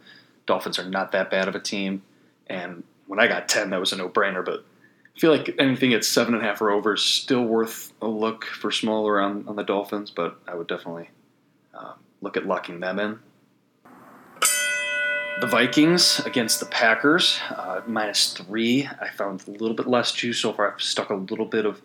Dolphins 0.46 0.80
are 0.80 0.88
not 0.90 1.12
that 1.12 1.30
bad 1.30 1.48
of 1.48 1.56
a 1.56 1.60
team, 1.60 2.02
and 2.48 2.84
when 3.08 3.20
I 3.20 3.28
got 3.28 3.50
ten, 3.50 3.72
that 3.72 3.80
was 3.80 3.92
a 3.92 3.98
no-brainer. 3.98 4.44
But 4.44 4.64
I 5.16 5.20
feel 5.20 5.32
like 5.32 5.54
anything 5.60 5.94
at 5.94 6.06
seven 6.06 6.34
and 6.34 6.44
a 6.44 6.46
half 6.46 6.62
or 6.62 6.72
over 6.72 6.94
is 6.94 7.04
still 7.04 7.44
worth 7.44 7.92
a 8.02 8.08
look 8.08 8.46
for 8.46 8.72
smaller 8.72 9.20
on, 9.20 9.46
on 9.48 9.56
the 9.56 9.64
Dolphins, 9.64 10.12
but 10.12 10.40
I 10.48 10.56
would 10.56 10.68
definitely 10.68 11.10
um, 11.74 11.96
look 12.22 12.38
at 12.38 12.46
locking 12.46 12.80
them 12.80 13.00
in. 13.00 13.20
The 15.42 15.48
Vikings 15.48 16.22
against 16.22 16.62
the 16.62 16.66
Packers, 16.68 17.40
uh, 17.50 17.82
minus 17.86 18.32
three. 18.32 18.88
I 19.02 19.10
found 19.10 19.44
a 19.46 19.52
little 19.52 19.76
bit 19.76 19.88
less 19.88 20.14
juice 20.14 20.40
so 20.40 20.54
far. 20.54 20.74
I've 20.74 20.82
stuck 20.82 21.10
a 21.10 21.16
little 21.16 21.46
bit 21.46 21.66
of 21.66 21.82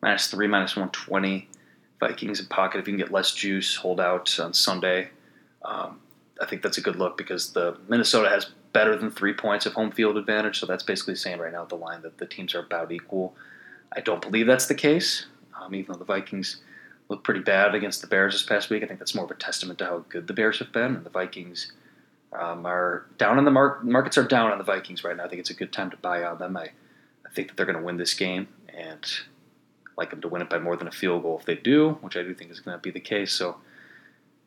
minus 0.00 0.28
three, 0.28 0.46
minus 0.46 0.76
120. 0.76 1.48
Vikings 1.98 2.38
in 2.38 2.46
pocket. 2.46 2.78
If 2.78 2.86
you 2.86 2.92
can 2.92 2.98
get 2.98 3.10
less 3.10 3.32
juice, 3.32 3.74
hold 3.74 4.00
out 4.00 4.38
on 4.38 4.54
Sunday. 4.54 5.10
Um, 5.64 6.00
I 6.40 6.46
think 6.46 6.62
that's 6.62 6.78
a 6.78 6.82
good 6.82 6.96
look 6.96 7.16
because 7.16 7.52
the 7.52 7.76
Minnesota 7.88 8.28
has 8.28 8.50
better 8.72 8.96
than 8.96 9.10
three 9.10 9.32
points 9.32 9.66
of 9.66 9.72
home 9.72 9.90
field 9.92 10.16
advantage. 10.16 10.58
So 10.58 10.66
that's 10.66 10.82
basically 10.82 11.14
saying 11.14 11.38
right 11.38 11.52
now 11.52 11.62
at 11.62 11.68
the 11.68 11.76
line 11.76 12.02
that 12.02 12.18
the 12.18 12.26
teams 12.26 12.54
are 12.54 12.60
about 12.60 12.92
equal. 12.92 13.34
I 13.96 14.00
don't 14.00 14.20
believe 14.20 14.46
that's 14.46 14.66
the 14.66 14.74
case, 14.74 15.26
um, 15.60 15.74
even 15.74 15.92
though 15.92 15.98
the 15.98 16.04
Vikings 16.04 16.60
look 17.08 17.22
pretty 17.22 17.40
bad 17.40 17.74
against 17.74 18.00
the 18.00 18.06
Bears 18.06 18.34
this 18.34 18.42
past 18.42 18.70
week. 18.70 18.82
I 18.82 18.86
think 18.86 18.98
that's 18.98 19.14
more 19.14 19.24
of 19.24 19.30
a 19.30 19.34
testament 19.34 19.78
to 19.78 19.86
how 19.86 20.04
good 20.08 20.26
the 20.26 20.32
Bears 20.32 20.58
have 20.58 20.72
been, 20.72 20.96
and 20.96 21.04
the 21.04 21.10
Vikings 21.10 21.72
um, 22.32 22.66
are 22.66 23.06
down 23.18 23.38
in 23.38 23.44
the 23.44 23.50
mark. 23.50 23.84
Markets 23.84 24.18
are 24.18 24.26
down 24.26 24.50
on 24.50 24.58
the 24.58 24.64
Vikings 24.64 25.04
right 25.04 25.16
now. 25.16 25.24
I 25.24 25.28
think 25.28 25.40
it's 25.40 25.50
a 25.50 25.54
good 25.54 25.72
time 25.72 25.90
to 25.90 25.96
buy 25.98 26.24
on 26.24 26.38
them. 26.38 26.56
I, 26.56 26.70
I 27.26 27.30
think 27.34 27.48
that 27.48 27.56
they're 27.56 27.66
going 27.66 27.78
to 27.78 27.84
win 27.84 27.96
this 27.96 28.14
game, 28.14 28.48
and 28.68 29.04
like 29.96 30.10
them 30.10 30.20
to 30.22 30.28
win 30.28 30.42
it 30.42 30.50
by 30.50 30.58
more 30.58 30.76
than 30.76 30.88
a 30.88 30.92
field 30.92 31.22
goal 31.22 31.38
if 31.38 31.46
they 31.46 31.54
do, 31.54 31.90
which 32.00 32.16
I 32.16 32.22
do 32.22 32.34
think 32.34 32.50
is 32.50 32.60
going 32.60 32.76
to 32.76 32.82
be 32.82 32.90
the 32.90 33.00
case. 33.00 33.32
So, 33.32 33.58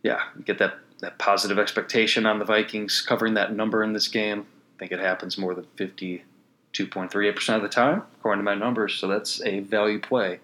yeah, 0.03 0.21
get 0.45 0.57
that 0.59 0.75
that 0.99 1.17
positive 1.19 1.59
expectation 1.59 2.25
on 2.25 2.39
the 2.39 2.45
Vikings 2.45 3.01
covering 3.01 3.35
that 3.35 3.53
number 3.53 3.83
in 3.83 3.93
this 3.93 4.07
game. 4.07 4.47
I 4.75 4.79
think 4.79 4.91
it 4.91 4.99
happens 4.99 5.37
more 5.37 5.53
than 5.53 5.65
52.38% 5.77 7.55
of 7.55 7.61
the 7.61 7.69
time, 7.69 8.03
according 8.19 8.39
to 8.39 8.43
my 8.43 8.55
numbers. 8.55 8.95
So 8.95 9.07
that's 9.07 9.41
a 9.43 9.59
value 9.59 9.99
play 9.99 10.39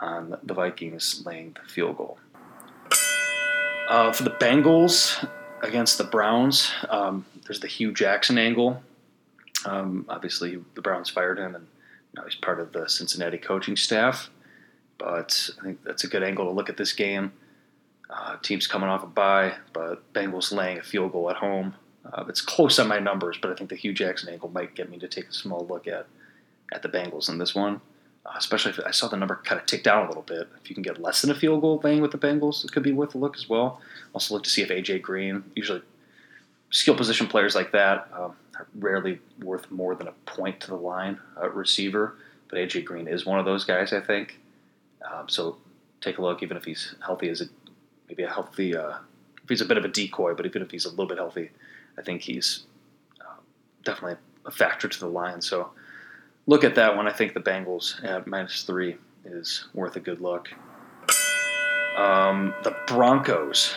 on 0.00 0.36
the 0.42 0.54
Vikings 0.54 1.22
laying 1.24 1.56
the 1.60 1.68
field 1.68 1.96
goal. 1.96 2.18
Uh, 3.88 4.12
for 4.12 4.22
the 4.22 4.30
Bengals 4.30 5.28
against 5.62 5.98
the 5.98 6.04
Browns, 6.04 6.72
um, 6.88 7.24
there's 7.46 7.60
the 7.60 7.68
Hue 7.68 7.92
Jackson 7.92 8.36
angle. 8.36 8.82
Um, 9.64 10.04
obviously, 10.08 10.62
the 10.74 10.82
Browns 10.82 11.08
fired 11.08 11.38
him, 11.38 11.54
and 11.54 11.66
now 12.14 12.24
he's 12.24 12.34
part 12.34 12.60
of 12.60 12.72
the 12.72 12.88
Cincinnati 12.88 13.38
coaching 13.38 13.76
staff. 13.76 14.30
But 14.98 15.50
I 15.58 15.64
think 15.64 15.84
that's 15.84 16.04
a 16.04 16.08
good 16.08 16.22
angle 16.22 16.44
to 16.44 16.50
look 16.50 16.68
at 16.68 16.76
this 16.76 16.92
game. 16.92 17.32
Uh, 18.10 18.36
team's 18.42 18.66
coming 18.66 18.88
off 18.88 19.02
a 19.02 19.06
bye, 19.06 19.54
but 19.72 20.12
Bengals 20.12 20.52
laying 20.52 20.78
a 20.78 20.82
field 20.82 21.12
goal 21.12 21.30
at 21.30 21.36
home. 21.36 21.74
Uh, 22.10 22.24
it's 22.28 22.40
close 22.40 22.78
on 22.78 22.88
my 22.88 22.98
numbers, 22.98 23.36
but 23.40 23.50
I 23.50 23.54
think 23.54 23.68
the 23.70 23.76
Hue 23.76 23.92
Jackson 23.92 24.30
angle 24.30 24.48
might 24.48 24.74
get 24.74 24.90
me 24.90 24.98
to 24.98 25.08
take 25.08 25.28
a 25.28 25.32
small 25.32 25.66
look 25.68 25.86
at 25.86 26.06
at 26.72 26.82
the 26.82 26.88
Bengals 26.88 27.28
in 27.28 27.38
this 27.38 27.54
one. 27.54 27.80
Uh, 28.26 28.34
especially 28.36 28.72
if 28.72 28.80
I 28.84 28.90
saw 28.90 29.08
the 29.08 29.16
number 29.16 29.36
kind 29.44 29.60
of 29.60 29.66
tick 29.66 29.82
down 29.82 30.04
a 30.04 30.08
little 30.08 30.22
bit. 30.22 30.48
If 30.60 30.68
you 30.68 30.74
can 30.74 30.82
get 30.82 31.00
less 31.00 31.22
than 31.22 31.30
a 31.30 31.34
field 31.34 31.62
goal 31.62 31.80
laying 31.82 32.02
with 32.02 32.10
the 32.10 32.18
Bengals, 32.18 32.64
it 32.64 32.72
could 32.72 32.82
be 32.82 32.92
worth 32.92 33.14
a 33.14 33.18
look 33.18 33.36
as 33.36 33.48
well. 33.48 33.80
Also 34.12 34.34
look 34.34 34.44
to 34.44 34.50
see 34.50 34.60
if 34.60 34.68
AJ 34.68 35.02
Green, 35.02 35.44
usually 35.54 35.82
skill 36.70 36.94
position 36.94 37.26
players 37.26 37.54
like 37.54 37.72
that, 37.72 38.08
um, 38.12 38.34
are 38.56 38.66
rarely 38.74 39.20
worth 39.42 39.70
more 39.70 39.94
than 39.94 40.08
a 40.08 40.12
point 40.26 40.60
to 40.60 40.68
the 40.68 40.76
line 40.76 41.18
uh, 41.40 41.48
receiver. 41.48 42.16
But 42.48 42.58
AJ 42.58 42.84
Green 42.84 43.08
is 43.08 43.24
one 43.24 43.38
of 43.38 43.46
those 43.46 43.64
guys, 43.64 43.92
I 43.92 44.00
think. 44.00 44.38
Um, 45.10 45.28
so 45.28 45.56
take 46.02 46.18
a 46.18 46.22
look, 46.22 46.42
even 46.42 46.56
if 46.56 46.64
he's 46.64 46.94
healthy 47.04 47.30
as 47.30 47.40
a 47.40 47.46
maybe 48.08 48.22
a 48.22 48.28
healthy. 48.28 48.76
Uh, 48.76 48.98
if 49.42 49.48
he's 49.48 49.60
a 49.60 49.66
bit 49.66 49.78
of 49.78 49.84
a 49.84 49.88
decoy, 49.88 50.34
but 50.34 50.46
even 50.46 50.62
if 50.62 50.70
he's 50.70 50.84
a 50.84 50.90
little 50.90 51.06
bit 51.06 51.18
healthy, 51.18 51.50
I 51.96 52.02
think 52.02 52.22
he's 52.22 52.64
uh, 53.20 53.40
definitely 53.84 54.18
a 54.44 54.50
factor 54.50 54.88
to 54.88 54.98
the 54.98 55.08
line. 55.08 55.40
So 55.40 55.70
look 56.46 56.64
at 56.64 56.74
that 56.74 56.96
one. 56.96 57.06
I 57.06 57.12
think 57.12 57.34
the 57.34 57.40
Bengals 57.40 58.02
at 58.04 58.26
minus 58.26 58.62
three 58.62 58.96
is 59.24 59.66
worth 59.74 59.96
a 59.96 60.00
good 60.00 60.20
look. 60.20 60.48
Um, 61.96 62.54
the 62.62 62.76
Broncos 62.86 63.74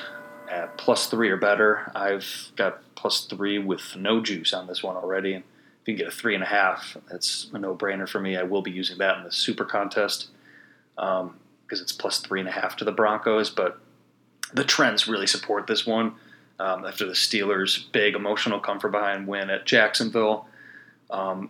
at 0.50 0.78
plus 0.78 1.08
three 1.08 1.30
or 1.30 1.38
better. 1.38 1.92
I've 1.96 2.52
got 2.56 2.82
plus 2.96 3.26
three 3.26 3.58
with 3.58 3.96
no 3.96 4.22
juice 4.22 4.54
on 4.54 4.68
this 4.68 4.84
one 4.84 4.96
already. 4.96 5.36
If 5.36 5.88
you 5.88 5.96
can 5.96 6.06
get 6.06 6.14
a 6.14 6.16
three 6.16 6.36
and 6.36 6.44
a 6.44 6.48
half, 6.48 6.96
that's 7.10 7.50
a 7.54 7.58
no 7.58 7.76
brainer 7.76 8.08
for 8.08 8.20
me. 8.20 8.38
I 8.38 8.44
will 8.44 8.62
be 8.62 8.72
using 8.72 9.00
that 9.00 9.18
in 9.18 9.24
the 9.24 9.32
super 9.32 9.66
contest 9.66 10.30
because 10.96 11.22
um, 11.22 11.40
it's 11.72 11.92
plus 11.92 12.20
three 12.20 12.40
and 12.40 12.50
a 12.50 12.52
half 12.52 12.76
to 12.78 12.86
the 12.86 12.92
Broncos. 12.92 13.50
But 13.50 13.80
the 14.54 14.64
trends 14.64 15.08
really 15.08 15.28
support 15.28 15.68
this 15.68 15.86
one. 15.86 16.16
Um, 16.60 16.86
after 16.86 17.08
the 17.08 17.14
Steelers' 17.14 17.92
big 17.92 18.14
emotional 18.14 18.60
come 18.60 18.80
from 18.80 18.92
behind 18.92 19.28
win 19.28 19.50
at 19.50 19.66
Jacksonville 19.66 20.48
um, 21.10 21.50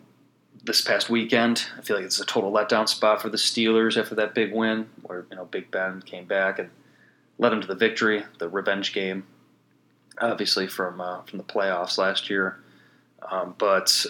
this 0.64 0.82
past 0.82 1.10
weekend, 1.10 1.66
I 1.78 1.82
feel 1.82 1.98
like 1.98 2.06
it's 2.06 2.22
a 2.22 2.26
total 2.26 2.50
letdown 2.50 2.88
spot 2.88 3.22
for 3.22 3.28
the 3.28 3.38
Steelers 3.38 3.98
after 3.98 4.16
that 4.16 4.34
big 4.34 4.54
win, 4.54 4.88
where 5.02 5.26
you 5.30 5.36
know 5.36 5.46
Big 5.46 5.70
Ben 5.70 6.02
came 6.02 6.26
back 6.26 6.60
and 6.60 6.70
led 7.40 7.50
them 7.50 7.60
to 7.60 7.68
the 7.68 7.76
victory, 7.76 8.24
the 8.40 8.48
revenge 8.48 8.94
game, 8.94 9.26
obviously 10.20 10.68
from 10.68 11.02
uh, 11.02 11.24
from 11.24 11.40
the 11.40 11.44
playoffs 11.44 11.98
last 11.98 12.30
year. 12.30 12.60
Um, 13.30 13.56
but 13.58 14.06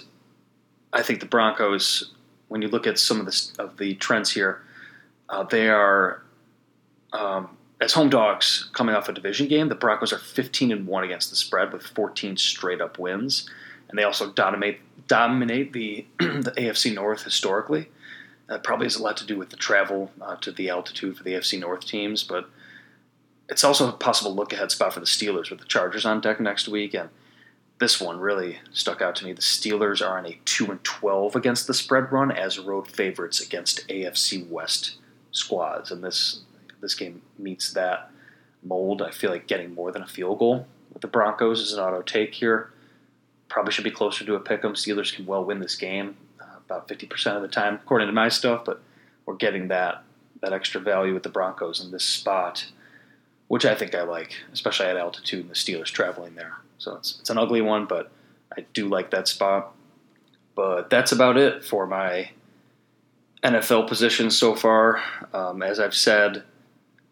I 0.94 1.02
think 1.02 1.20
the 1.20 1.26
Broncos, 1.26 2.12
when 2.48 2.62
you 2.62 2.68
look 2.68 2.86
at 2.86 3.00
some 3.00 3.20
of 3.20 3.26
the 3.26 3.52
of 3.58 3.78
the 3.78 3.96
trends 3.96 4.32
here, 4.32 4.62
uh, 5.30 5.44
they 5.44 5.68
are 5.68 6.22
um, 7.14 7.58
as 7.82 7.94
home 7.94 8.10
dogs 8.10 8.70
coming 8.74 8.96
off 8.96 9.10
a 9.10 9.13
division 9.13 9.48
game, 9.48 9.67
the 9.67 9.76
Broncos 9.76 10.13
are 10.13 10.20
15 10.20 10.72
and 10.72 10.88
one 10.88 11.04
against 11.04 11.32
the 11.32 11.36
spread 11.36 11.74
with 11.74 11.82
14 11.82 12.38
straight 12.38 12.80
up 12.80 13.00
wins, 13.00 13.50
and 13.89 13.98
they 13.98 14.04
also 14.04 14.32
dominate 14.32 14.80
dominate 15.08 15.74
the 15.74 16.06
the 16.20 16.54
AFC 16.58 16.94
North 16.94 17.24
historically. 17.24 17.89
That 18.48 18.63
probably 18.63 18.86
has 18.86 18.98
a 18.98 19.04
lot 19.04 19.17
to 19.17 19.26
do 19.26 19.38
with 19.38 19.50
the 19.50 19.58
travel 19.58 20.12
uh, 20.22 20.36
to 20.38 20.52
the 20.52 20.70
altitude 20.70 21.17
for 21.17 21.24
the 21.24 21.34
AFC 21.34 21.60
North 21.60 21.86
teams, 21.86 22.24
but 22.24 22.50
it's 23.50 23.63
also 23.63 23.89
a 23.89 23.94
possible 23.94 24.36
look 24.36 24.54
ahead 24.54 24.72
spot 24.72 24.94
for 24.94 25.00
the 25.00 25.06
Steelers 25.06 25.50
with 25.50 25.60
the 25.60 25.65
Chargers 25.65 26.06
on 26.06 26.22
deck 26.22 26.39
next 26.39 26.67
week, 26.67 26.94
and 26.94 27.10
this 27.80 28.00
one 28.00 28.20
really 28.20 28.60
stuck 28.72 29.02
out 29.02 29.15
to 29.15 29.26
me. 29.26 29.34
The 29.34 29.41
Steelers 29.41 30.06
are 30.06 30.20
on 30.20 30.28
a 30.28 30.39
two 30.46 30.70
and 30.70 30.84
12 30.84 31.36
against 31.36 31.65
the 31.65 31.74
spread 31.74 32.12
run 32.12 32.32
as 32.32 32.60
road 32.60 32.88
favorites 32.88 33.39
against 33.39 33.88
AFC 33.88 34.48
West 34.48 34.98
squads, 35.32 35.89
and 35.89 36.04
this 36.04 36.41
this 36.82 36.96
game 36.96 37.22
meets 37.38 37.74
that 37.74 38.12
mold. 38.63 39.02
I 39.02 39.12
feel 39.12 39.32
like 39.32 39.48
getting 39.48 39.74
more 39.74 39.91
than 39.91 40.02
a 40.02 40.08
field 40.08 40.39
goal 40.39 40.67
with 40.94 41.02
the 41.02 41.08
Broncos 41.08 41.60
is 41.60 41.74
an 41.74 41.80
auto 41.80 42.02
take 42.02 42.36
here. 42.36 42.72
Probably 43.48 43.72
should 43.72 43.84
be 43.84 43.91
closer 43.91 44.26
to 44.26 44.36
a 44.36 44.39
pick 44.39 44.63
'em. 44.63 44.74
Steelers 44.74 45.13
can 45.13 45.26
well 45.26 45.44
win 45.44 45.60
this 45.60 45.76
game 45.76 46.17
uh, 46.39 46.58
about 46.65 46.88
50% 46.88 47.36
of 47.36 47.41
the 47.41 47.48
time, 47.48 47.76
according 47.76 48.08
to 48.08 48.13
my 48.13 48.30
stuff, 48.30 48.63
but 48.65 48.82
we're 49.26 49.36
getting 49.36 49.67
that 49.70 50.04
that 50.41 50.54
extra 50.54 50.82
value 50.82 51.13
with 51.13 51.24
the 51.24 51.30
Broncos 51.30 51.84
in 51.84 51.91
this 51.91 52.04
spot, 52.04 52.65
which 53.48 53.63
I 53.63 53.76
think 53.76 53.94
I 53.94 54.02
like, 54.02 54.34
especially 54.52 54.88
at 54.88 54.98
altitude 54.98 55.41
and 55.41 55.50
the 55.50 55.56
Steelers 55.56 55.91
traveling 55.91 56.34
there. 56.34 56.58
So 56.80 56.96
it's, 56.96 57.20
it's 57.20 57.30
an 57.30 57.38
ugly 57.38 57.62
one, 57.62 57.86
but 57.86 58.12
I 58.58 58.65
do 58.74 58.89
like 58.89 59.12
that 59.12 59.28
spot. 59.28 59.76
But 60.56 60.89
that's 60.89 61.12
about 61.12 61.38
it 61.38 61.63
for 61.63 61.86
my 61.86 62.32
NFL 63.44 63.88
positions 63.88 64.36
so 64.36 64.56
far. 64.56 65.02
Um, 65.32 65.62
as 65.62 65.80
I've 65.80 65.94
said, 65.94 66.44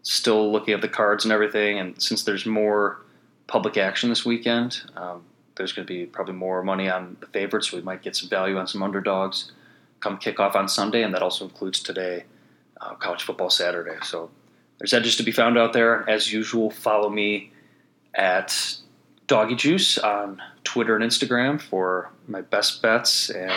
still 0.04 0.52
looking 0.52 0.74
at 0.74 0.82
the 0.82 0.88
cards 0.88 1.26
and 1.26 1.32
everything, 1.32 1.80
and 1.80 2.02
since 2.02 2.24
there's 2.24 2.46
more 2.46 3.02
public 3.48 3.78
action 3.78 4.10
this 4.10 4.26
weekend, 4.26 4.82
um, 4.96 5.24
there's 5.56 5.74
going 5.74 5.86
to 5.86 5.94
be 5.94 6.06
probably 6.06 6.36
more 6.36 6.64
money 6.64 6.90
on 6.90 7.18
the 7.20 7.28
favorites. 7.28 7.70
So 7.70 7.78
we 7.78 7.84
might 7.84 8.02
get 8.02 8.16
some 8.16 8.30
value 8.30 8.58
on 8.58 8.68
some 8.68 8.82
underdogs 8.82 9.52
come 10.00 10.18
kickoff 10.18 10.56
on 10.56 10.68
Sunday, 10.68 11.04
and 11.04 11.14
that 11.14 11.22
also 11.22 11.46
includes 11.46 11.82
today, 11.82 12.26
uh, 12.82 12.96
college 12.96 13.24
football 13.24 13.50
Saturday. 13.50 13.98
So 14.04 14.30
there's 14.78 14.94
edges 14.94 15.16
to 15.18 15.24
be 15.24 15.32
found 15.32 15.58
out 15.58 15.74
there. 15.74 16.10
As 16.10 16.32
usual, 16.32 16.72
follow 16.72 17.10
me 17.10 17.52
at 18.14 18.76
Doggy 19.28 19.56
Juice 19.56 19.98
on 19.98 20.42
Twitter 20.64 20.96
and 20.96 21.04
Instagram 21.04 21.62
for 21.62 22.12
my 22.28 22.42
best 22.42 22.82
bets 22.82 23.30
and 23.30 23.52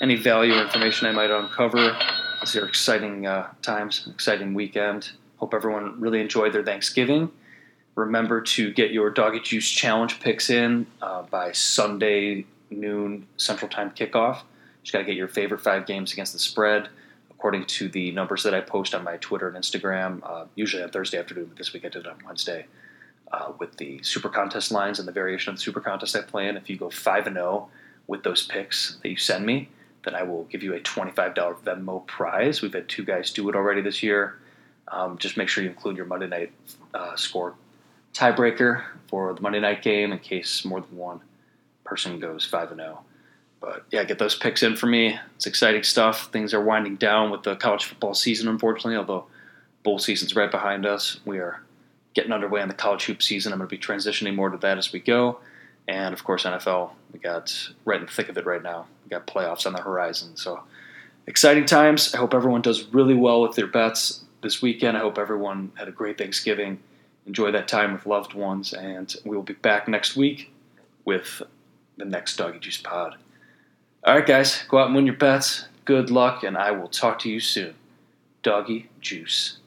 any 0.00 0.16
value 0.16 0.54
or 0.54 0.62
information 0.62 1.06
I 1.06 1.12
might 1.12 1.30
uncover. 1.30 1.96
These 2.40 2.56
are 2.56 2.66
exciting 2.66 3.26
uh, 3.26 3.48
times, 3.62 4.08
exciting 4.10 4.54
weekend. 4.54 5.12
Hope 5.40 5.54
everyone 5.54 5.98
really 6.00 6.20
enjoyed 6.20 6.52
their 6.52 6.62
Thanksgiving. 6.62 7.30
Remember 7.94 8.40
to 8.40 8.72
get 8.72 8.92
your 8.92 9.10
Doggy 9.10 9.40
Juice 9.40 9.68
Challenge 9.68 10.20
picks 10.20 10.50
in 10.50 10.86
uh, 11.02 11.22
by 11.22 11.52
Sunday 11.52 12.46
noon 12.70 13.26
Central 13.36 13.68
Time 13.68 13.90
kickoff. 13.90 14.42
Just 14.82 14.92
got 14.92 15.00
to 15.00 15.04
get 15.04 15.16
your 15.16 15.28
favorite 15.28 15.60
five 15.60 15.86
games 15.86 16.12
against 16.12 16.32
the 16.32 16.38
spread 16.38 16.88
according 17.40 17.64
to 17.64 17.88
the 17.88 18.10
numbers 18.12 18.42
that 18.42 18.52
I 18.52 18.60
post 18.60 18.94
on 18.94 19.02
my 19.02 19.16
Twitter 19.16 19.48
and 19.48 19.56
Instagram, 19.56 20.20
uh, 20.24 20.44
usually 20.56 20.82
on 20.82 20.90
Thursday 20.90 21.18
afternoon, 21.18 21.46
but 21.46 21.56
this 21.56 21.72
week 21.72 21.86
I 21.86 21.88
did 21.88 22.04
it 22.04 22.06
on 22.06 22.18
Wednesday. 22.26 22.66
Uh, 23.32 23.52
with 23.58 23.78
the 23.78 24.02
super 24.02 24.28
contest 24.28 24.70
lines 24.70 24.98
and 24.98 25.08
the 25.08 25.12
variation 25.12 25.48
of 25.48 25.56
the 25.56 25.62
super 25.62 25.80
contest 25.80 26.14
I 26.14 26.20
play 26.20 26.48
in, 26.48 26.58
if 26.58 26.68
you 26.68 26.76
go 26.76 26.90
5 26.90 27.28
and 27.28 27.36
0 27.36 27.70
with 28.06 28.24
those 28.24 28.46
picks 28.46 28.98
that 29.02 29.08
you 29.08 29.16
send 29.16 29.46
me, 29.46 29.70
then 30.04 30.14
I 30.14 30.22
will 30.22 30.44
give 30.44 30.62
you 30.62 30.74
a 30.74 30.80
$25 30.80 31.34
Venmo 31.62 32.06
prize. 32.06 32.60
We've 32.60 32.74
had 32.74 32.90
two 32.90 33.06
guys 33.06 33.32
do 33.32 33.48
it 33.48 33.56
already 33.56 33.80
this 33.80 34.02
year. 34.02 34.38
Um, 34.90 35.18
just 35.18 35.36
make 35.36 35.48
sure 35.48 35.62
you 35.62 35.70
include 35.70 35.96
your 35.96 36.06
Monday 36.06 36.26
night 36.26 36.52
uh, 36.94 37.16
score 37.16 37.54
tiebreaker 38.14 38.82
for 39.06 39.32
the 39.34 39.40
Monday 39.40 39.60
night 39.60 39.82
game 39.82 40.12
in 40.12 40.18
case 40.18 40.64
more 40.64 40.80
than 40.80 40.96
one 40.96 41.20
person 41.84 42.18
goes 42.18 42.44
5 42.44 42.72
and 42.72 42.80
0. 42.80 43.00
But 43.60 43.84
yeah, 43.90 44.04
get 44.04 44.18
those 44.18 44.34
picks 44.34 44.62
in 44.62 44.76
for 44.76 44.86
me. 44.86 45.18
It's 45.36 45.46
exciting 45.46 45.82
stuff. 45.82 46.30
Things 46.32 46.54
are 46.54 46.62
winding 46.62 46.96
down 46.96 47.30
with 47.30 47.42
the 47.42 47.56
college 47.56 47.84
football 47.84 48.14
season, 48.14 48.48
unfortunately, 48.48 48.96
although 48.96 49.26
bowl 49.82 49.98
season's 49.98 50.34
right 50.34 50.50
behind 50.50 50.86
us. 50.86 51.20
We 51.24 51.38
are 51.38 51.62
getting 52.14 52.32
underway 52.32 52.62
on 52.62 52.68
the 52.68 52.74
college 52.74 53.04
hoop 53.04 53.22
season. 53.22 53.52
I'm 53.52 53.58
going 53.58 53.68
to 53.68 53.74
be 53.74 53.80
transitioning 53.80 54.34
more 54.34 54.48
to 54.48 54.56
that 54.58 54.78
as 54.78 54.92
we 54.92 55.00
go. 55.00 55.40
And 55.86 56.14
of 56.14 56.24
course, 56.24 56.44
NFL, 56.44 56.90
we 57.12 57.18
got 57.18 57.70
right 57.84 58.00
in 58.00 58.06
the 58.06 58.12
thick 58.12 58.28
of 58.28 58.38
it 58.38 58.46
right 58.46 58.62
now. 58.62 58.86
We 59.04 59.10
got 59.10 59.26
playoffs 59.26 59.66
on 59.66 59.72
the 59.72 59.82
horizon. 59.82 60.36
So 60.36 60.62
exciting 61.26 61.66
times. 61.66 62.14
I 62.14 62.18
hope 62.18 62.34
everyone 62.34 62.62
does 62.62 62.84
really 62.92 63.14
well 63.14 63.42
with 63.42 63.56
their 63.56 63.66
bets 63.66 64.24
this 64.42 64.62
weekend. 64.62 64.96
I 64.96 65.00
hope 65.00 65.18
everyone 65.18 65.72
had 65.74 65.88
a 65.88 65.92
great 65.92 66.18
Thanksgiving. 66.18 66.80
Enjoy 67.26 67.50
that 67.50 67.68
time 67.68 67.92
with 67.92 68.06
loved 68.06 68.34
ones. 68.34 68.72
And 68.72 69.14
we 69.24 69.36
will 69.36 69.42
be 69.42 69.54
back 69.54 69.88
next 69.88 70.16
week 70.16 70.52
with 71.04 71.42
the 71.96 72.04
next 72.04 72.36
Doggy 72.36 72.58
Juice 72.58 72.78
Pod. 72.78 73.16
All 74.04 74.14
right, 74.14 74.26
guys, 74.26 74.64
go 74.68 74.78
out 74.78 74.86
and 74.86 74.96
win 74.96 75.06
your 75.06 75.16
bets. 75.16 75.66
Good 75.84 76.10
luck, 76.10 76.42
and 76.42 76.56
I 76.56 76.70
will 76.70 76.88
talk 76.88 77.18
to 77.20 77.30
you 77.30 77.40
soon. 77.40 77.74
Doggy 78.42 78.88
Juice. 79.00 79.58